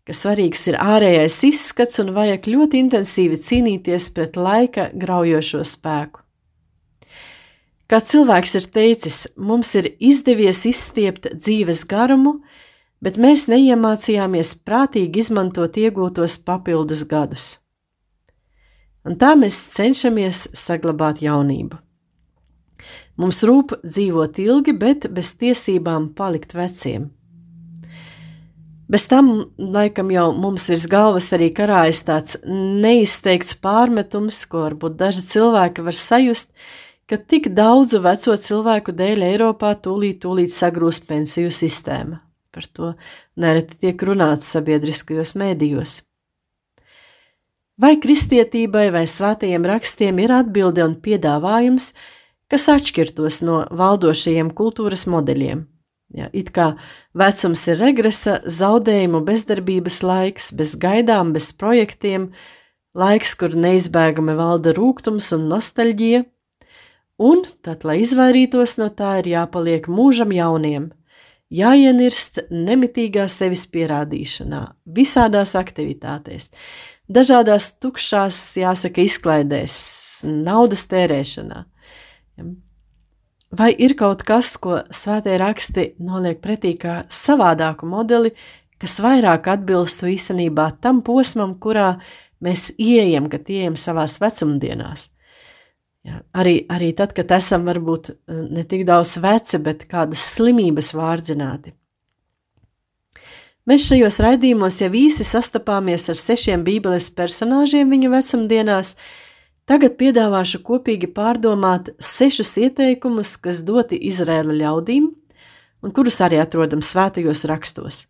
ka 0.05 0.15
svarīgs 0.15 0.67
ir 0.69 0.77
ārējais 0.79 1.39
izskats 1.49 1.99
un 2.03 2.13
vajag 2.15 2.45
ļoti 2.53 2.83
intensīvi 2.85 3.41
cīnīties 3.41 4.11
pret 4.13 4.37
laika 4.37 4.91
graujošo 4.93 5.65
spēku. 5.65 6.26
Kā 7.87 8.01
cilvēks 8.03 8.57
ir 8.59 8.65
teicis, 8.75 9.17
mums 9.39 9.71
ir 9.79 9.93
izdevies 10.03 10.65
izstiept 10.67 11.29
dzīves 11.39 11.85
garumu, 11.87 12.41
bet 12.99 13.15
mēs 13.15 13.45
neiemācījāmies 13.47 14.57
prātīgi 14.67 15.23
izmantot 15.23 15.77
iegūtos 15.79 16.35
papildus 16.43 17.05
gadus. 17.07 17.57
Un 19.07 19.15
tā 19.15 19.37
mēs 19.39 19.55
cenšamies 19.77 20.49
saglabāt 20.57 21.21
jaunību. 21.23 21.77
Mums 23.17 23.39
rūp 23.47 23.77
dzīvot 23.85 24.35
ilgi, 24.43 24.73
bet 24.75 25.07
bez 25.13 25.31
tiesībām 25.39 26.11
palikt 26.17 26.51
veciem. 26.57 27.07
Bez 28.87 29.07
tam, 29.07 29.31
laikam, 29.57 30.11
jau 30.11 30.29
mums 30.35 30.67
virs 30.71 30.85
galvas 30.91 31.31
arī 31.35 31.49
karājas 31.55 32.03
tāds 32.07 32.37
neizteikts 32.47 33.55
pārmetums, 33.63 34.43
ko 34.47 34.67
varbūt 34.67 34.99
daži 34.99 35.23
cilvēki 35.27 35.83
var 35.87 35.97
sajust, 35.97 36.53
ka 37.07 37.17
tik 37.17 37.49
daudzu 37.55 38.01
veco 38.03 38.35
cilvēku 38.35 38.93
dēļ 38.95 39.23
Eiropā 39.31 39.73
tūlīt, 39.83 40.19
tūlīt 40.25 40.51
sagrūs 40.51 40.99
pensiju 41.07 41.53
sistēma. 41.55 42.19
Par 42.51 42.67
to 42.73 42.91
nereti 43.39 43.77
tiek 43.85 44.03
runāts 44.03 44.49
sabiedriskajos 44.51 45.35
mēdījos. 45.39 46.01
Vai 47.77 47.93
kristietībai 48.01 48.87
vai 48.91 49.05
svētajiem 49.07 49.65
rakstiem 49.69 50.19
ir 50.23 50.33
atbilde 50.33 50.81
un 50.83 50.95
piedāvājums, 50.97 51.91
kas 52.49 52.65
atšķirtos 52.73 53.43
no 53.45 53.61
valdošajiem 53.69 54.49
kultūras 54.57 55.05
modeļiem? 55.07 55.67
Ja, 56.17 56.29
it 56.33 56.49
kā 56.55 56.71
vecums 57.19 57.65
ir 57.67 57.77
regresa, 57.83 58.39
zaudējumu, 58.47 59.21
bezdarbības 59.27 59.99
laiks, 60.07 60.49
bez 60.55 60.73
gaidām, 60.79 61.35
bez 61.35 61.51
projektiem, 61.53 62.31
laiks, 62.97 63.35
kur 63.37 63.53
neizbēgami 63.53 64.33
valda 64.39 64.73
rūkums 64.75 65.29
un 65.37 65.45
nostalģija– 65.51 66.25
Un 67.17 67.41
tad, 67.65 67.81
lai 67.87 68.03
izvairītos 68.03 68.75
no 68.77 68.91
tā, 68.93 69.17
ir 69.23 69.31
jāpaliek 69.31 69.87
mūžam 69.89 70.29
jauniem, 70.35 70.91
jāienirst 71.49 72.43
nemitīgā 72.53 73.25
sevis 73.31 73.65
pierādīšanā, 73.73 74.61
visādās 74.85 75.55
aktivitātēs, 75.57 76.51
dažādās 77.09 77.71
tukšās, 77.81 78.37
jāsaka, 78.61 79.01
izklaidēs, 79.01 79.79
naudas 80.29 80.85
tērēšanā. 80.91 81.63
Vai 83.57 83.71
ir 83.73 83.95
kaut 83.97 84.21
kas, 84.27 84.53
ko 84.61 84.83
svētie 84.93 85.39
raksti 85.41 85.89
noliek 86.03 86.37
pretī 86.43 86.75
kā 86.77 86.99
savādāku 87.09 87.89
modeli, 87.89 88.35
kas 88.77 88.99
vairāk 89.01 89.47
atbilstu 89.55 90.11
īstenībā 90.13 90.75
tam 90.83 91.01
posmam, 91.01 91.55
kurā 91.57 91.95
mēs 92.43 92.69
ieejam, 92.77 93.31
kad 93.31 93.47
ieejam 93.49 93.79
savās 93.79 94.19
vecumdienās? 94.21 95.09
Ja, 96.07 96.21
arī, 96.39 96.61
arī 96.71 96.93
tad, 96.95 97.11
kad 97.15 97.31
esam 97.35 97.65
varbūt 97.67 98.13
eh, 98.13 98.39
ne 98.55 98.63
tik 98.63 98.85
daudz 98.87 99.17
veci, 99.19 99.59
bet 99.59 99.83
kādas 99.91 100.23
slimības 100.37 100.93
vārdzināti. 100.95 101.73
Mēs 103.67 103.89
šajos 103.89 104.21
raidījumos 104.23 104.77
jau 104.79 104.87
īsi 104.95 105.25
sastapāmies 105.27 106.07
ar 106.07 106.15
sešiem 106.15 106.61
bībeles 106.63 107.09
personāžiem 107.11 107.89
viņu 107.91 108.13
vecumdienās. 108.13 108.93
Tagad 109.67 109.97
piedāvāšu 109.99 110.61
kopīgi 110.63 111.09
pārdomāt 111.11 111.91
sešus 111.99 112.53
ieteikumus, 112.63 113.33
kas 113.35 113.59
doti 113.67 113.99
Izrēla 114.07 114.55
ļaudīm 114.55 115.09
un 115.83 115.91
kurus 115.91 116.21
arī 116.23 116.39
atrodam 116.39 116.79
svētajos 116.79 117.43
rakstos. 117.51 118.05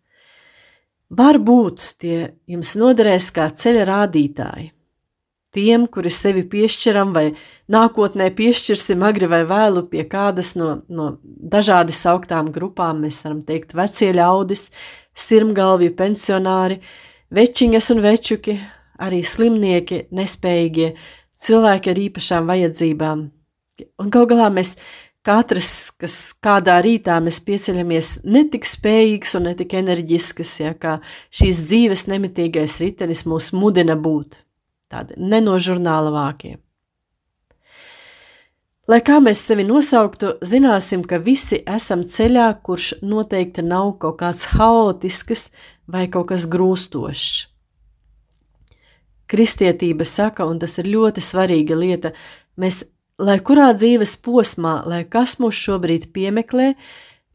Varbūt 1.18 1.82
tie 1.98 2.36
jums 2.46 2.76
noderēs 2.78 3.32
kā 3.34 3.48
ceļa 3.50 3.88
rādītāji, 3.90 4.70
tiem, 5.54 5.86
kuri 5.88 6.10
sevi 6.12 6.44
piešķiram 6.48 7.12
vai 7.16 7.26
nākotnē 7.72 8.28
piešķirsim 8.36 9.02
agri 9.06 9.28
vai 9.30 9.42
vēlu 9.48 9.86
pie 9.90 10.04
kādas 10.08 10.54
no, 10.58 10.82
no 10.88 11.10
dažādi 11.24 11.94
sauktām 11.96 12.52
grupām, 12.52 13.02
mēs 13.04 13.22
varam 13.24 13.40
teikt 13.46 13.74
vecie 13.78 14.10
ļaudis, 14.16 14.68
sirmgalvji 15.16 15.94
pensionāri, 15.98 16.80
večiņas 17.34 17.90
un 17.94 18.04
večuki, 18.04 18.58
arī 19.00 19.22
slimnieki, 19.24 20.06
nespējīgie, 20.14 20.94
cilvēki 21.38 21.92
ar 21.92 22.00
īpašām 22.06 22.48
vajadzībām. 22.50 23.28
Un 24.02 24.08
gal 24.10 24.26
galā 24.26 24.48
mēs 24.50 24.74
katrs, 25.26 25.92
kas 26.00 26.16
kādā 26.42 26.78
rītā 26.82 27.18
mēs 27.22 27.38
pieceļamies 27.46 28.10
netik 28.26 28.66
spējīgs 28.66 29.36
un 29.38 29.48
netik 29.50 29.76
enerģisks, 29.78 30.58
ja 30.64 30.74
kā 30.74 30.98
šīs 31.30 31.62
dzīves 31.68 32.06
nemitīgais 32.10 32.78
ritenis 32.82 33.24
mūs 33.28 33.52
mudina 33.54 33.96
būt 33.98 34.42
tādi 34.88 35.18
nenožurnāla 35.20 36.12
vākie. 36.14 36.56
Lai 38.88 39.02
kā 39.04 39.18
mēs 39.20 39.42
sevi 39.44 39.66
nosauktu, 39.68 40.38
zināsim, 40.40 41.02
ka 41.04 41.18
visi 41.20 41.58
esam 41.68 42.06
ceļā, 42.08 42.46
kurš 42.64 42.94
noteikti 43.04 43.60
nav 43.60 43.98
kaut 44.00 44.16
kāds 44.22 44.46
haotisks 44.54 45.50
vai 45.84 46.06
kaut 46.08 46.30
kas 46.30 46.46
grūstošs. 46.48 47.34
Kristietība 49.28 50.06
saka, 50.08 50.46
un 50.48 50.56
tas 50.62 50.78
ir 50.80 50.88
ļoti 50.88 51.20
svarīga 51.20 51.76
lieta, 51.76 52.14
mēs, 52.56 52.86
lai 53.20 53.36
kurā 53.44 53.74
dzīves 53.76 54.16
posmā, 54.24 54.78
lai 54.88 55.02
kas 55.04 55.36
mūs 55.36 55.60
šobrīd 55.66 56.08
piemeklē, 56.16 56.70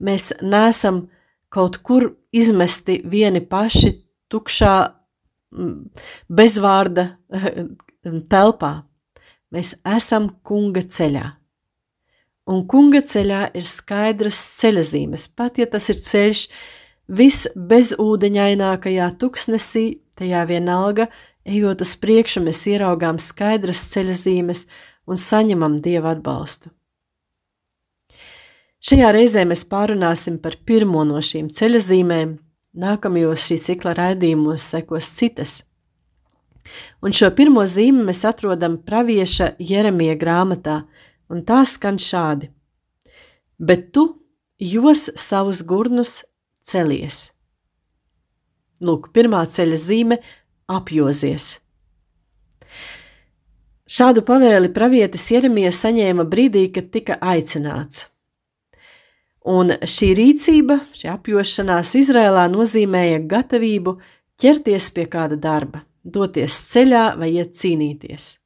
mēs 0.01 0.31
nesam 0.41 1.03
kaut 1.53 1.77
kur 1.85 2.15
izmesti 2.33 2.97
vieni 3.05 3.45
paši 3.45 3.93
tukšā 4.33 4.75
bezvārda 6.29 7.07
telpā. 8.31 8.73
Mēs 9.53 9.75
esam 9.85 10.29
kunga 10.45 10.81
ceļā. 10.81 11.25
Un 12.49 12.65
kunga 12.67 12.99
ceļā 13.05 13.45
ir 13.55 13.63
skaidras 13.63 14.39
ceļazīmes, 14.59 15.29
pat 15.37 15.61
ja 15.61 15.67
tas 15.69 15.87
ir 15.93 15.99
ceļš 16.03 16.47
visbezūdeņainākajā 17.13 19.07
tuksnesī, 19.21 19.85
tajā 20.19 20.43
vienalga, 20.49 21.07
ejot 21.47 21.83
uz 21.85 21.93
priekšu, 21.99 22.43
mēs 22.43 22.63
ieraugām 22.67 23.19
skaidras 23.21 23.85
ceļazīmes 23.93 24.65
un 25.07 25.19
saņemam 25.19 25.77
dieva 25.83 26.15
atbalstu. 26.17 26.71
Šajā 28.83 29.13
reizē 29.15 29.45
mēs 29.47 29.63
pārunāsim 29.71 30.41
par 30.43 30.57
pirmo 30.67 31.05
no 31.07 31.21
šīm 31.23 31.47
ceļazīmēm, 31.55 32.35
Nākamajos 32.73 33.43
šī 33.45 33.59
cikla 33.61 33.93
raidījumos 33.93 34.63
sekos 34.73 35.05
citas. 35.13 35.61
Un 37.05 37.13
šo 37.13 37.29
pirmo 37.37 37.61
zīmi 37.69 38.05
mēs 38.07 38.23
atrodam 38.25 38.79
pravieša 38.81 39.51
Jeremija 39.61 40.15
grāmatā, 40.17 40.79
un 41.29 41.43
tā 41.45 41.61
skan 41.69 41.99
šādi: 42.01 42.49
Bet 43.59 43.91
tu 43.93 44.07
jos 44.57 45.09
savus 45.15 45.61
gurnus 45.61 46.23
celies. 46.65 47.29
Lūk, 48.81 49.11
pirmā 49.13 49.43
ceļa 49.45 49.77
zīme- 49.77 50.17
apjozies. 50.77 51.59
Šādu 53.85 54.23
pavēli 54.25 54.71
pravietis 54.73 55.29
Jeremijas 55.29 55.77
saņēma 55.83 56.25
brīdī, 56.25 56.73
kad 56.73 56.89
tika 56.89 57.19
aicināts. 57.21 58.07
Un 59.43 59.73
šī 59.83 60.13
rīcība, 60.15 60.77
šī 60.95 61.09
apjošanās 61.11 61.95
Izrēlā 61.99 62.45
nozīmēja 62.51 63.19
gatavību 63.27 63.97
ķerties 64.39 64.87
pie 64.95 65.03
kāda 65.11 65.35
darba, 65.35 65.83
doties 66.03 66.61
ceļā 66.69 67.09
vai 67.19 67.33
iet 67.35 67.51
cīnīties. 67.59 68.37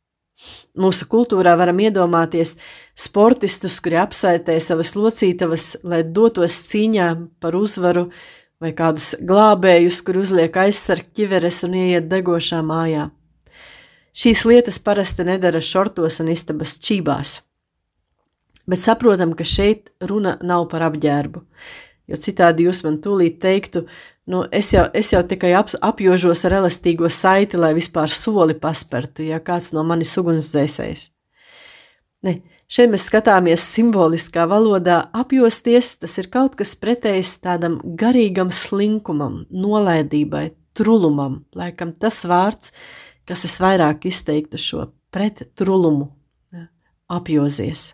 Mūsu 0.78 1.08
kultūrā 1.10 1.56
varam 1.58 1.80
iedomāties 1.82 2.56
sportistus, 2.98 3.80
kuri 3.82 3.98
apsaitē 4.02 4.58
savas 4.62 4.94
locītavas, 4.98 5.80
lai 5.86 6.04
dotos 6.04 6.58
cīņā 6.70 7.08
par 7.42 7.58
uzvaru, 7.58 8.08
vai 8.62 8.74
kādus 8.78 9.14
glābējus, 9.22 10.02
kur 10.06 10.18
uzliek 10.22 10.54
aizsargu 10.58 11.14
ķiveres 11.18 11.64
un 11.66 11.78
ieiet 11.78 12.10
degošā 12.10 12.64
mājā. 12.66 13.10
Šīs 14.18 14.46
lietas 14.50 14.80
parasti 14.82 15.26
nedara 15.28 15.62
šortos 15.62 16.22
un 16.24 16.34
istabas 16.34 16.80
čībās. 16.82 17.42
Bet 18.68 18.82
saprotam, 18.84 19.32
ka 19.32 19.46
šeit 19.48 19.94
runa 20.04 20.36
nav 20.44 20.66
par 20.72 20.84
apģērbu, 20.90 21.42
jo 22.12 22.20
citādi 22.20 22.66
jūs 22.68 22.82
man 22.84 22.98
tūlīt 23.04 23.40
teiktu, 23.40 23.86
nu, 24.28 24.44
es 24.52 24.74
jau, 24.76 24.84
es 24.92 25.14
jau 25.14 25.22
tikai 25.24 25.54
ap, 25.56 25.72
apjožos 25.88 26.44
ar 26.48 26.58
elastīgo 26.60 27.08
saiti, 27.08 27.60
lai 27.60 27.72
vispār 27.78 28.12
soli 28.12 28.58
paspertu, 28.60 29.24
ja 29.24 29.40
kāds 29.40 29.72
no 29.76 29.86
manis 29.88 30.12
ugunsdzēsējs. 30.20 31.08
Ne, 32.28 32.34
šeit 32.68 32.92
mēs 32.92 33.08
skatāmies 33.08 33.64
simboliskā 33.72 34.44
valodā, 34.52 35.00
apjosties, 35.16 35.94
tas 36.02 36.18
ir 36.20 36.28
kaut 36.34 36.58
kas 36.60 36.76
pretējs 36.76 37.38
tādam 37.46 37.80
garīgam 38.00 38.52
slinkumam, 38.52 39.46
nolaidībai, 39.48 40.50
trulumam, 40.76 41.46
laikam 41.56 41.96
tas 41.96 42.20
vārds, 42.28 42.74
kas 43.28 43.48
visvairāk 43.48 44.10
izteiktu 44.12 44.60
šo 44.60 44.90
pretrulumu, 45.16 46.12
ja, 46.52 46.68
apjozies. 47.16 47.94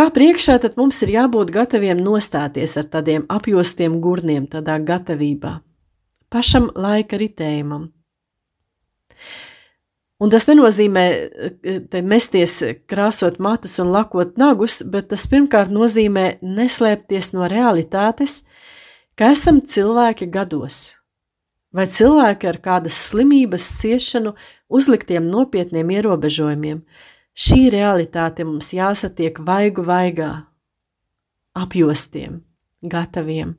Kā 0.00 0.06
priekšā 0.08 0.54
tad 0.62 0.78
mums 0.80 1.02
ir 1.04 1.10
jābūt 1.12 1.50
gataviem 1.52 1.98
nostāties 2.00 2.72
ar 2.80 2.86
tādiem 2.88 3.26
apjostiem 3.28 3.98
gurniem, 4.00 4.46
tādā 4.48 4.78
gatavībā, 4.80 5.50
pašam 6.32 6.70
laika 6.72 7.18
ritējumam. 7.20 7.82
Un 10.24 10.32
tas 10.32 10.48
nenozīmē 10.48 11.04
te 11.92 12.00
mesties, 12.00 12.54
krāsot 12.88 13.36
matus 13.44 13.76
un 13.84 13.92
lakot 13.92 14.40
nagus, 14.40 14.78
bet 14.88 15.10
tas 15.12 15.26
pirmkārt 15.28 15.68
nozīmē 15.68 16.24
neslēpties 16.40 17.34
no 17.36 17.44
realitātes, 17.52 18.38
ka 19.20 19.34
esam 19.36 19.60
cilvēki 19.60 20.30
gados, 20.32 20.80
vai 21.76 21.84
cilvēki 21.84 22.48
ar 22.48 22.62
kādas 22.64 23.04
slimības 23.10 23.68
ciešanu 23.82 24.32
uzliktiem 24.72 25.28
nopietniem 25.28 25.92
ierobežojumiem, 26.00 26.86
Šī 27.36 27.70
realitāte 27.70 28.44
mums 28.44 28.72
jāsatiek 28.74 29.38
vaigu 29.46 29.84
vaigā, 29.86 30.30
apjostiem, 31.54 32.40
gataviem. 32.82 33.54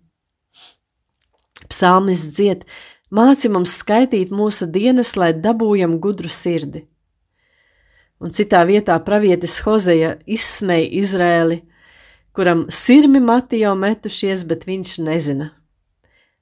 Psalmis 1.72 2.26
dzied, 2.36 2.65
māci 3.11 3.49
mums 3.51 3.78
skaitīt 3.80 4.32
mūsu 4.34 4.67
dienas, 4.72 5.15
lai 5.15 5.32
dabūjam 5.34 5.99
gudru 6.03 6.30
sirdi. 6.30 6.86
Un 8.22 8.30
citā 8.30 8.61
vietā 8.69 8.97
pravietis 9.01 9.61
Hozeja 9.65 10.17
izsmēja 10.30 10.91
Izrēli, 11.01 11.61
kuram 12.38 12.67
sirmi 12.69 13.22
mati 13.24 13.63
jau 13.63 13.74
metušies, 13.80 14.43
bet 14.45 14.67
viņš 14.69 14.99
nezina, 15.07 15.49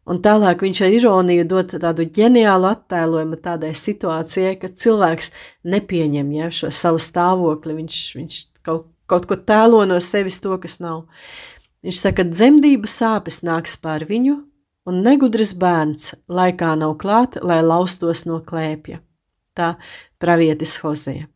Un 0.09 0.17
tālāk 0.25 0.63
viņš 0.65 0.81
ar 0.85 0.95
ironiju 0.95 1.45
dod 1.45 1.75
tādu 1.83 2.07
ģeniālu 2.09 2.71
attēlojumu 2.71 3.37
tādai 3.43 3.75
situācijai, 3.77 4.55
kad 4.61 4.77
cilvēks 4.81 5.29
nepieņem 5.69 6.31
ja, 6.33 6.49
šo 6.53 6.71
savu 6.73 7.01
stāvokli, 7.03 7.75
viņš, 7.77 7.99
viņš 8.17 8.39
kaut, 8.65 8.87
kaut 9.09 9.29
ko 9.29 9.37
tēlo 9.37 9.83
no 9.89 9.99
sevis 10.01 10.41
to, 10.41 10.55
kas 10.61 10.79
nav. 10.81 11.03
Viņš 11.85 12.01
saka, 12.01 12.23
ka 12.23 12.31
dzemdību 12.33 12.89
sāpes 12.89 13.43
nāks 13.45 13.77
pār 13.79 14.07
viņu, 14.09 14.39
un 14.89 15.03
negudrs 15.05 15.53
bērns 15.53 16.15
laikā 16.25 16.73
nav 16.81 16.97
klāt, 17.01 17.37
lai 17.45 17.61
laustos 17.61 18.25
no 18.25 18.41
klēpja. 18.45 19.03
Tā 19.53 19.75
pravietis 20.21 20.79
Hozija. 20.81 21.29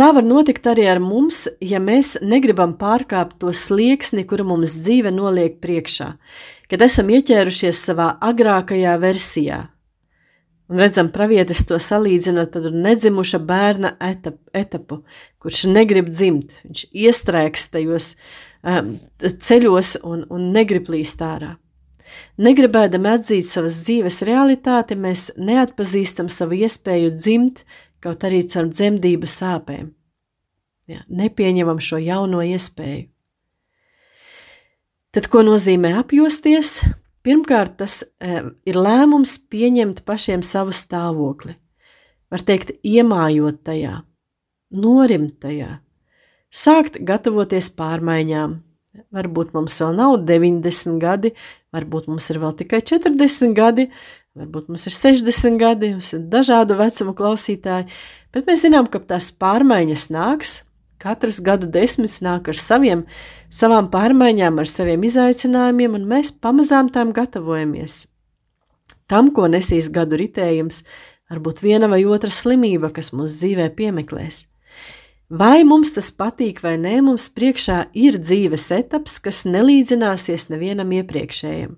Tā 0.00 0.14
var 0.16 0.24
notikt 0.24 0.64
arī 0.70 0.86
ar 0.88 1.00
mums, 1.04 1.42
ja 1.60 1.76
mēs 1.82 2.14
negribam 2.24 2.72
pārkāpt 2.80 3.36
to 3.42 3.52
slieksni, 3.52 4.24
kuru 4.24 4.46
mums 4.48 4.72
dzīve 4.80 5.12
noliek 5.12 5.58
priekšā, 5.60 6.14
kad 6.70 6.82
esam 6.86 7.10
ieķērušies 7.10 7.84
savā 7.88 8.12
agrākajā 8.22 8.94
versijā. 9.02 9.64
Un 10.70 10.78
redzam, 10.78 11.08
pravietis 11.10 11.64
to 11.66 11.80
salīdzina 11.82 12.44
ar 12.46 12.66
nedzimuša 12.70 13.40
bērna 13.42 13.96
etapu, 14.06 14.38
etapu, 14.54 15.00
kurš 15.42 15.64
negrib 15.66 16.12
dzimt. 16.12 16.54
Viņš 16.62 16.84
iestrēgs 16.94 17.66
tajos 17.72 18.12
um, 18.62 18.94
ceļos 19.18 19.96
un, 20.06 20.22
un 20.30 20.52
negrib 20.54 20.92
līst 20.94 21.24
ārā. 21.26 21.56
Negribēdami 22.38 23.10
atzīt 23.10 23.46
savas 23.46 23.82
dzīves 23.82 24.22
realitāti, 24.26 24.94
mēs 24.98 25.32
neatpazīstam 25.38 26.30
savu 26.30 26.62
iespēju 26.62 27.10
dzimt, 27.14 27.64
kaut 28.02 28.22
arī 28.26 28.44
caur 28.50 28.70
dzemdību 28.70 29.26
sāpēm. 29.30 29.90
Ja, 30.90 31.02
nepieņemam 31.06 31.82
šo 31.82 31.98
jauno 32.02 32.42
iespēju. 32.46 33.08
Tad, 35.10 35.26
ko 35.26 35.42
nozīmē 35.46 35.94
apjosties? 35.98 36.78
Pirmkārt, 37.26 37.76
tas 37.82 38.00
e, 38.22 38.40
ir 38.64 38.78
lēmums 38.78 39.36
pieņemt 39.50 40.04
pašiem 40.08 40.44
savu 40.46 40.72
stāvokli. 40.76 41.56
Var 42.30 42.44
teikt, 42.46 42.72
iemājot 42.86 43.58
tajā, 43.66 43.96
norimt 44.70 45.34
tajā, 45.42 45.80
sākt 46.54 47.00
gatavoties 47.02 47.72
pārmaiņām. 47.76 48.60
Varbūt 49.14 49.52
mums 49.54 49.76
vēl 49.82 49.92
nav 49.98 50.16
90 50.26 50.96
gadi, 51.02 51.34
varbūt 51.74 52.08
mums 52.10 52.26
ir 52.32 52.40
vēl 52.42 52.56
tikai 52.58 52.80
40 52.86 53.54
gadi, 53.54 53.86
Varbūt 54.38 54.68
mums 54.70 54.84
ir 54.86 54.94
60 54.94 55.56
gadi, 55.58 55.88
mums 55.96 56.12
ir 56.14 56.20
dažādu 56.30 56.76
vecumu 56.78 57.16
klausītāji, 57.18 57.88
bet 58.30 58.46
mēs 58.46 58.62
zinām, 58.62 58.86
ka 58.86 59.00
tās 59.02 59.32
pārmaiņas 59.34 60.04
nāks. 60.14 60.52
Katrs 61.00 61.40
gadu 61.40 61.68
desmits 61.72 62.18
nāk 62.20 62.50
ar 62.52 62.58
saviem, 62.60 63.06
savām 63.48 63.88
pārmaiņām, 63.92 64.60
ar 64.60 64.68
saviem 64.68 65.06
izaicinājumiem, 65.08 65.96
un 65.96 66.04
mēs 66.10 66.34
pamazām 66.44 66.90
tam 66.92 67.14
gatavojamies. 67.16 68.02
Tam, 69.08 69.32
ko 69.34 69.48
nesīs 69.48 69.88
gadu 69.90 70.20
ritējums, 70.20 70.84
varbūt 71.32 71.64
viena 71.64 71.88
vai 71.90 72.04
otra 72.04 72.30
slimība, 72.30 72.92
kas 72.92 73.14
mūsu 73.16 73.40
dzīvē 73.40 73.70
piemeklēs. 73.78 74.44
Vai 75.30 75.62
mums 75.64 75.94
tas 75.94 76.10
patīk 76.10 76.58
vai 76.62 76.74
nē, 76.82 76.96
mums 77.06 77.28
priekšā 77.32 77.84
ir 77.94 78.18
dzīves 78.18 78.66
etaps, 78.74 79.20
kas 79.22 79.44
nelīdzināsies 79.46 80.48
nevienam 80.50 80.90
iepriekšējam. 81.00 81.76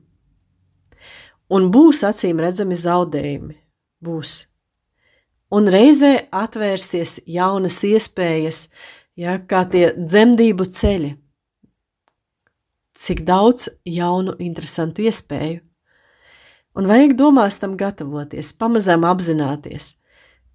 Un 1.53 1.68
būs 1.73 2.01
acīm 2.09 2.41
redzami 2.41 2.79
zaudējumi. 2.81 3.59
Būs. 4.03 4.33
Un 5.53 5.68
reizē 5.68 6.14
atvērsies 6.33 7.18
jaunas 7.29 7.77
iespējas, 7.85 8.70
ja, 9.17 9.39
kā 9.39 9.65
tie 9.69 9.93
dzemdību 9.97 10.67
ceļi. 10.69 11.13
Cik 13.03 13.25
daudz 13.27 13.69
jaunu, 13.89 14.37
interesantu 14.39 15.07
iespēju. 15.07 15.63
Un 16.79 16.89
vajag 16.89 17.17
domās 17.19 17.59
tam 17.61 17.77
gatavoties, 17.77 18.53
pamazām 18.57 19.05
apzināties. 19.05 19.97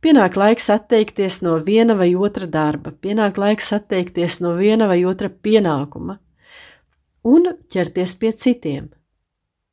Pienāk 0.01 0.37
laiks 0.37 0.69
atteikties 0.73 1.41
no 1.45 1.57
viena 1.65 1.97
vai 1.97 2.11
otra 2.15 2.47
darba, 2.49 2.93
pienāk 2.93 3.37
laiks 3.41 3.73
atteikties 3.73 4.39
no 4.45 4.53
viena 4.57 4.87
vai 4.89 5.03
otra 5.05 5.29
pienākuma 5.29 6.19
un 7.27 7.49
ķerties 7.73 8.13
pie 8.21 8.31
citiem 8.31 8.87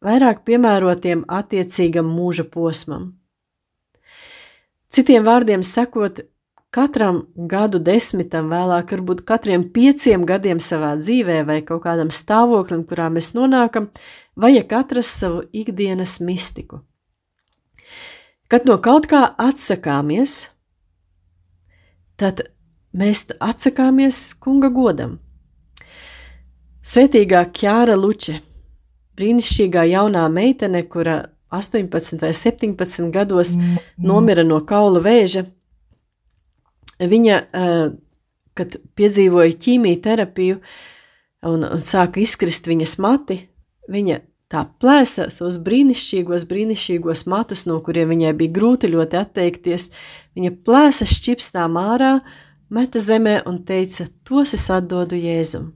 vairāk 0.05 0.45
piemērotiem 0.45 1.25
attiecīgam 1.33 2.09
mūža 2.13 2.45
posmam. 2.53 3.15
Citiem 4.93 5.25
vārdiem 5.27 5.65
sakot, 5.67 6.21
katram 6.75 7.21
gadu 7.51 7.79
desmitam, 7.79 8.49
vēlāk 8.51 8.91
varbūt 8.97 9.23
katriem 9.29 9.67
pieciem 9.75 10.25
gadiem 10.27 10.61
savā 10.63 10.95
dzīvē 10.99 11.43
vai 11.47 11.61
kaut 11.67 11.85
kādam 11.87 12.11
stāvoklim, 12.11 12.83
kurā 12.89 13.07
mēs 13.15 13.33
nonākam, 13.37 13.91
vajag 14.37 14.75
atrast 14.81 15.23
savu 15.23 15.45
ikdienas 15.55 16.19
mistiku. 16.21 16.83
Kad 18.51 18.67
no 18.69 18.77
kaut 18.83 19.07
kā 19.11 19.23
atsakāmies, 19.41 20.49
tad 22.21 22.43
mēs 22.95 23.29
atsakāmies 23.39 24.33
kunga 24.43 24.71
godam. 24.75 25.21
Svetīgā 26.85 27.47
Kjāra 27.55 27.95
Luče 27.97 28.43
brīnišķīgā 29.19 29.87
jaunā 29.93 30.27
meitene, 30.33 30.83
kura 30.91 31.21
18 31.55 32.23
vai 32.23 32.33
17 32.35 33.11
gados 33.15 33.55
mm, 33.55 33.83
nomira 34.03 34.45
no 34.47 34.61
kaula 34.67 35.03
vēža. 35.05 35.45
Viņa, 37.11 37.39
eh, 37.53 37.89
kad 38.55 38.77
piedzīvoja 38.97 39.57
ķīmijterapiju 39.65 40.61
un, 41.51 41.65
un 41.67 41.83
sāka 41.83 42.23
izkrist 42.23 42.69
viņas 42.71 42.97
mati, 43.03 43.41
viņa 43.91 44.21
tā 44.53 44.63
plēsa 44.81 45.29
savus 45.35 45.59
brīnišķīgos, 45.65 46.47
brīnišķīgos 46.51 47.25
matus, 47.31 47.65
no 47.67 47.81
kuriem 47.85 48.13
viņai 48.13 48.35
bija 48.39 48.55
grūti 48.55 48.91
ļoti 48.93 49.19
atteikties. 49.21 49.91
Viņa 50.39 50.53
plēsa 50.67 51.09
šķipstām 51.09 51.79
ārā, 51.81 52.19
meta 52.71 53.03
zemē 53.03 53.41
un 53.51 53.63
teica: 53.67 54.07
Tos 54.27 54.55
es 54.55 54.69
atdodu 54.71 55.19
Jēzum. 55.19 55.73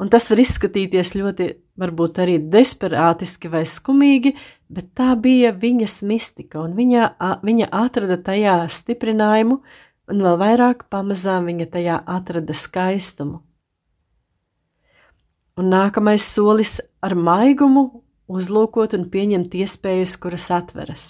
Un 0.00 0.10
tas 0.10 0.28
var 0.30 0.40
izskatīties 0.42 1.14
ļoti, 1.18 1.48
varbūt 1.80 2.20
arī 2.22 2.36
desperātiski 2.52 3.50
vai 3.52 3.62
skumīgi, 3.68 4.34
bet 4.72 4.92
tā 4.98 5.12
bija 5.20 5.52
viņas 5.56 6.02
mistika, 6.08 6.60
un 6.64 6.76
viņa, 6.76 7.08
viņa 7.44 7.70
atrada 7.72 8.18
tajā 8.20 8.58
stiprinājumu, 8.68 9.62
un 10.12 10.22
vēl 10.26 10.38
vairāk 10.40 10.86
pamazām 10.92 11.48
viņa 11.48 11.68
tajā 11.72 11.98
atrada 12.06 12.56
skaistumu. 12.56 13.40
Un 15.60 15.68
nākamais 15.68 16.24
solis 16.24 16.78
ar 17.04 17.14
maigumu 17.14 18.02
uzlūkot 18.32 18.96
un 18.96 19.04
pieņemt 19.12 19.52
iespējas, 19.60 20.16
kuras 20.20 20.48
atveras. 20.54 21.04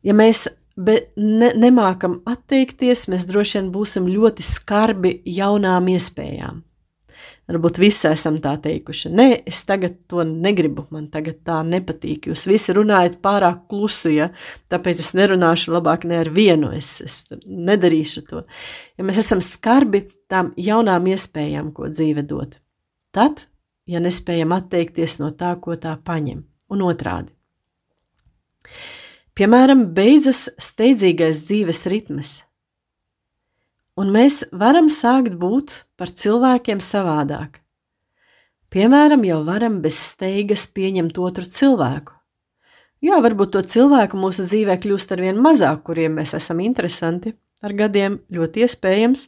Ja 0.00 0.14
mēs 0.16 0.46
ne, 0.80 1.50
nemākam 1.52 2.20
atteikties, 2.28 3.06
mēs 3.12 3.26
droši 3.28 3.58
vien 3.58 3.70
būsim 3.74 4.08
ļoti 4.08 4.46
skarbi 4.46 5.18
jaunām 5.28 5.90
iespējām. 5.92 6.62
Varbūt 7.50 7.80
visi 7.82 8.06
esam 8.06 8.36
tā 8.38 8.52
teikuši. 8.62 9.10
Nē, 9.10 9.24
es 9.50 9.64
tagad 9.66 9.96
to 10.10 10.22
negribu, 10.22 10.84
man 10.94 11.08
tagad 11.10 11.40
tā 11.46 11.56
nepatīk. 11.66 12.28
Jūs 12.30 12.44
visi 12.46 12.74
runājat 12.76 13.16
pārāk 13.24 13.64
klusu, 13.72 14.12
ja 14.14 14.28
tāpēc 14.70 15.00
es 15.02 15.10
nerunāšu 15.18 15.74
labāk 15.74 16.06
ne 16.06 16.20
ar 16.22 16.30
vienu, 16.30 16.70
es, 16.76 16.92
es 17.02 17.16
nedarīšu 17.42 18.22
to. 18.28 18.44
Ja 18.94 19.06
mēs 19.08 19.18
esam 19.24 19.42
skarbi 19.42 20.04
tām 20.30 20.52
jaunām 20.60 21.08
iespējām, 21.10 21.72
ko 21.74 21.90
dzīve 21.90 22.22
dod, 22.30 22.54
tad, 23.10 23.48
ja 23.90 23.98
nespējam 24.04 24.54
atteikties 24.54 25.18
no 25.18 25.32
tā, 25.34 25.56
ko 25.58 25.74
tā 25.74 25.96
paņem, 26.06 26.44
un 26.70 26.84
otrādi. 26.86 27.34
Piemēram, 29.34 29.88
beidzas 29.96 30.46
steidzīgais 30.70 31.42
dzīves 31.48 31.82
ritms– 31.90 32.36
un 34.00 34.12
mēs 34.14 34.44
varam 34.56 34.88
sākt 34.92 35.36
būt 35.40 35.74
par 36.00 36.12
cilvēkiem 36.22 36.80
savādāk. 36.80 37.60
Piemēram, 38.70 39.24
jau 39.26 39.40
varam 39.44 39.80
bez 39.82 39.98
steigas 40.12 40.68
pieņemt 40.70 41.18
otru 41.18 41.44
cilvēku. 41.44 42.14
Jā, 43.04 43.16
varbūt 43.24 43.54
to 43.56 43.62
cilvēku 43.64 44.18
mūsu 44.20 44.44
dzīvē 44.46 44.76
kļūst 44.80 45.16
ar 45.16 45.24
vien 45.24 45.40
mazāk, 45.42 45.82
kuriem 45.88 46.18
mēs 46.20 46.36
esam 46.36 46.60
interesanti, 46.62 47.32
ar 47.64 47.74
gadiem 47.76 48.20
ļoti 48.32 48.64
iespējams, 48.66 49.26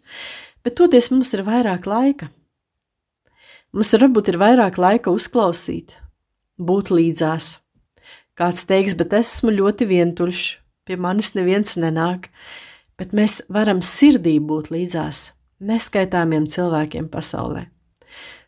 bet 0.62 0.76
toties 0.78 1.10
mums 1.12 1.32
ir 1.34 1.44
vairāk 1.46 1.88
laika. 1.88 2.28
Mums 3.72 3.92
varbūt 3.96 4.28
ir 4.28 4.38
vairāk 4.40 4.76
laika 4.76 5.12
uzklausīt, 5.12 5.96
būt 6.60 6.92
līdzās. 6.92 7.56
Kāds 8.36 8.66
teiks, 8.68 8.94
bet 8.96 9.16
es 9.16 9.38
esmu 9.38 9.56
ļoti 9.56 9.88
vientuļš, 9.88 10.42
pie 10.86 11.00
manis 11.00 11.32
neviens 11.34 11.74
nenāk, 11.80 12.28
bet 13.02 13.10
mēs 13.18 13.40
varam 13.50 13.80
sirdī 13.82 14.36
būt 14.38 14.70
līdzās 14.70 15.32
neskaitāmiem 15.62 16.46
cilvēkiem 16.46 17.08
pasaulē. 17.10 17.66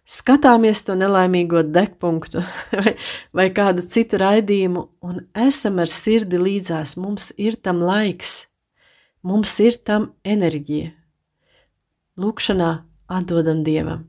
Skatāmies 0.06 0.84
to 0.86 0.94
nelaimīgo 1.00 1.64
degpunktu 1.74 2.42
vai, 2.78 2.94
vai 3.34 3.48
kādu 3.56 3.82
citu 3.82 4.20
raidījumu 4.22 4.86
un 5.02 5.22
esam 5.46 5.80
ar 5.82 5.90
sirdi 5.90 6.38
līdzās. 6.38 6.94
Mums 7.00 7.32
ir 7.40 7.58
tam 7.58 7.82
laiks, 7.82 8.44
mums 9.26 9.56
ir 9.64 9.80
tam 9.82 10.12
enerģija. 10.22 10.92
Lūkšanā 12.20 12.70
atdodam 13.10 13.64
Dievam. 13.66 14.04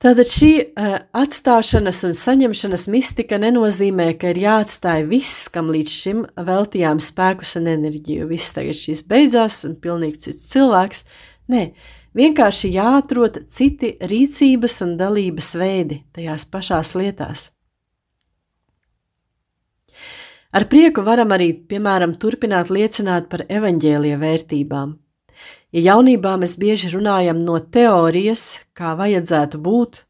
Tātad 0.00 0.30
šī 0.32 0.50
uh, 0.56 0.94
atstāšanas 1.12 1.98
un 2.08 2.14
saņemšanas 2.16 2.86
mistika 2.88 3.36
nenozīmē, 3.36 4.14
ka 4.16 4.30
ir 4.32 4.38
jāatstāj 4.40 5.02
viss, 5.10 5.50
kam 5.52 5.68
līdz 5.68 5.92
šim 5.92 6.22
veltījām 6.46 7.02
spēkus 7.04 7.58
un 7.60 7.68
enerģiju. 7.68 8.30
Viss 8.30 8.54
tagad 8.56 8.78
šis 8.80 9.02
beidzās 9.10 9.58
un 9.68 9.74
pilnīgi 9.76 10.22
cits 10.24 10.46
cilvēks. 10.54 11.04
Nē, 11.52 11.66
vienkārši 12.16 12.72
jāatrod 12.78 13.42
citi 13.52 13.92
rīcības 14.00 14.78
un 14.86 14.96
dalības 15.02 15.50
veidi 15.60 16.00
tajās 16.16 16.48
pašās 16.48 16.94
lietās. 16.96 17.50
Ar 20.56 20.64
prieku 20.72 21.04
varam 21.04 21.36
arī, 21.36 21.52
piemēram, 21.68 22.16
turpināt 22.16 22.72
liecināt 22.72 23.28
par 23.28 23.44
evaņģēlīja 23.52 24.16
vērtībām. 24.24 24.96
Ja 25.70 25.92
jaunībā 25.92 26.34
mēs 26.40 26.56
bieži 26.58 26.90
runājam 26.90 27.38
no 27.46 27.60
teorijas, 27.62 28.58
kā 28.74 28.96
vajadzētu 28.98 29.60
būt, 29.62 30.04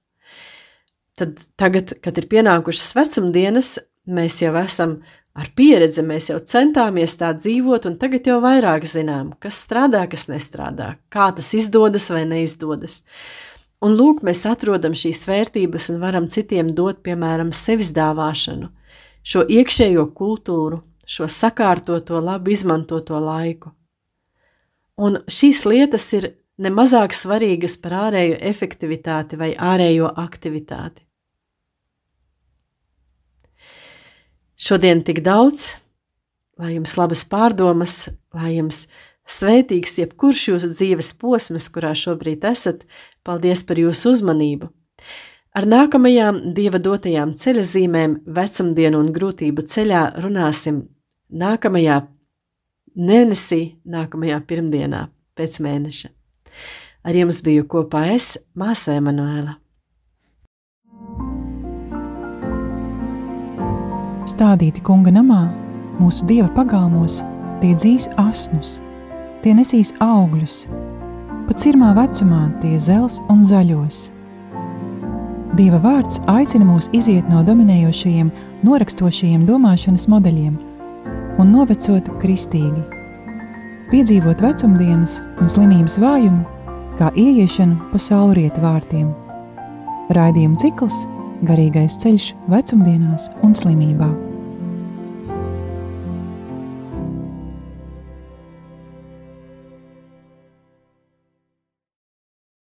tad 1.20 1.42
tagad, 1.60 1.92
kad 2.00 2.16
ir 2.16 2.28
pienākušas 2.30 2.94
vecumdienas, 2.96 3.74
mēs 4.08 4.40
jau 4.40 4.54
esam 4.56 5.00
ar 5.36 5.50
pieredzi, 5.56 6.02
mēs 6.06 6.30
jau 6.32 6.38
centāmies 6.40 7.14
tā 7.20 7.34
dzīvot, 7.36 7.86
un 7.90 7.98
tagad 8.00 8.26
jau 8.30 8.38
vairāk 8.42 8.86
zinām, 8.88 9.34
kas 9.42 9.60
strādā, 9.66 10.06
kas 10.10 10.26
nestrādā, 10.32 10.94
kā 11.12 11.30
tas 11.36 11.52
izdodas 11.56 12.08
vai 12.12 12.24
neizdodas. 12.28 13.02
Un 13.84 13.96
lūk, 13.96 14.20
mēs 14.26 14.42
atrodam 14.48 14.96
šīs 14.96 15.22
vērtības 15.28 15.90
un 15.92 16.00
varam 16.02 16.28
citiem 16.28 16.72
dot, 16.76 17.00
piemēram, 17.04 17.52
sevis 17.56 17.92
dāvāšanu, 17.96 18.68
šo 19.24 19.44
iekšējo 19.44 20.08
kultūru, 20.16 20.82
šo 21.08 21.28
sakārtoto, 21.28 22.20
labi 22.24 22.56
izmantoto 22.56 23.20
laiku. 23.20 23.72
Un 25.00 25.22
šīs 25.32 25.64
lietas 25.64 26.04
ir 26.16 26.26
nemazāk 26.60 27.14
svarīgas 27.16 27.78
par 27.80 27.96
ārējo 28.06 28.36
efektivitāti 28.50 29.38
vai 29.40 29.54
ārējo 29.56 30.10
aktivitāti. 30.20 31.06
Šodien 34.60 35.00
tik 35.00 35.22
daudz, 35.24 35.70
lai 36.60 36.74
jums 36.74 36.92
labas 37.00 37.22
pārdomas, 37.24 38.10
lai 38.36 38.58
jums 38.58 38.82
svētīgs 39.24 39.96
jebkurš 40.02 40.42
jūsu 40.50 40.72
dzīves 40.74 41.14
posms, 41.16 41.70
kurā 41.72 41.94
šobrīd 41.96 42.44
esat. 42.50 42.84
Paldies 43.24 43.64
par 43.64 43.80
jūsu 43.80 44.12
uzmanību! 44.12 44.68
Ar 45.56 45.66
nākamajām 45.66 46.52
dieva 46.54 46.78
dotajām 46.78 47.32
ceļa 47.34 47.64
zīmēm, 47.66 48.20
vecumdienu 48.36 49.00
un 49.00 49.08
grūtību 49.16 49.64
ceļā 49.66 50.02
runāsim 50.20 50.84
nākamajā 51.32 52.02
mēnesī, 52.96 53.76
nākamajā 53.86 54.40
pirmdienā 54.46 55.06
pēc 55.38 55.58
mēneša. 55.64 56.10
Ar 57.06 57.16
jums 57.16 57.40
biju 57.44 57.64
kopā 57.70 58.04
es, 58.14 58.34
Māsa 58.58 58.96
Emanuēla. 58.98 59.56
Stādīti 64.28 64.82
kunga 64.84 65.12
namā, 65.14 65.46
mūsu 66.00 66.26
dieva 66.28 66.50
pagalmos, 66.54 67.20
tie 67.62 67.72
dzīs 67.74 68.08
asnus, 68.20 68.78
tie 69.44 69.56
nesīs 69.56 69.94
augļus, 70.04 70.66
pat 71.48 71.60
cirmā 71.60 71.94
vecumā 71.96 72.46
tie 72.62 72.76
zels 72.78 73.18
un 73.32 73.42
zaļos. 73.44 74.08
Dieva 75.58 75.80
vārds 75.82 76.20
aicina 76.30 76.68
mūs 76.68 76.88
iziet 76.96 77.26
no 77.32 77.42
dominējošajiem, 77.44 78.30
norakstošajiem 78.68 79.48
domāšanas 79.48 80.06
modeļiem– 80.12 80.58
un 81.40 81.52
novecot 81.54 82.08
kristīgi, 82.20 82.82
piedzīvot 83.90 84.42
vecumdienas 84.44 85.18
un 85.40 85.48
slimības 85.48 85.96
vājumu, 86.02 86.44
kā 87.00 87.08
ieiešanu 87.16 87.92
pa 87.92 88.00
saulrietu 88.02 88.64
vārtiem. 88.64 89.08
Raidījuma 90.16 90.60
cikls 90.60 91.06
Garīgais 91.48 91.96
ceļš 92.02 92.34
vecumdienās 92.52 93.30
un 93.46 93.56
slimībā. 93.56 94.10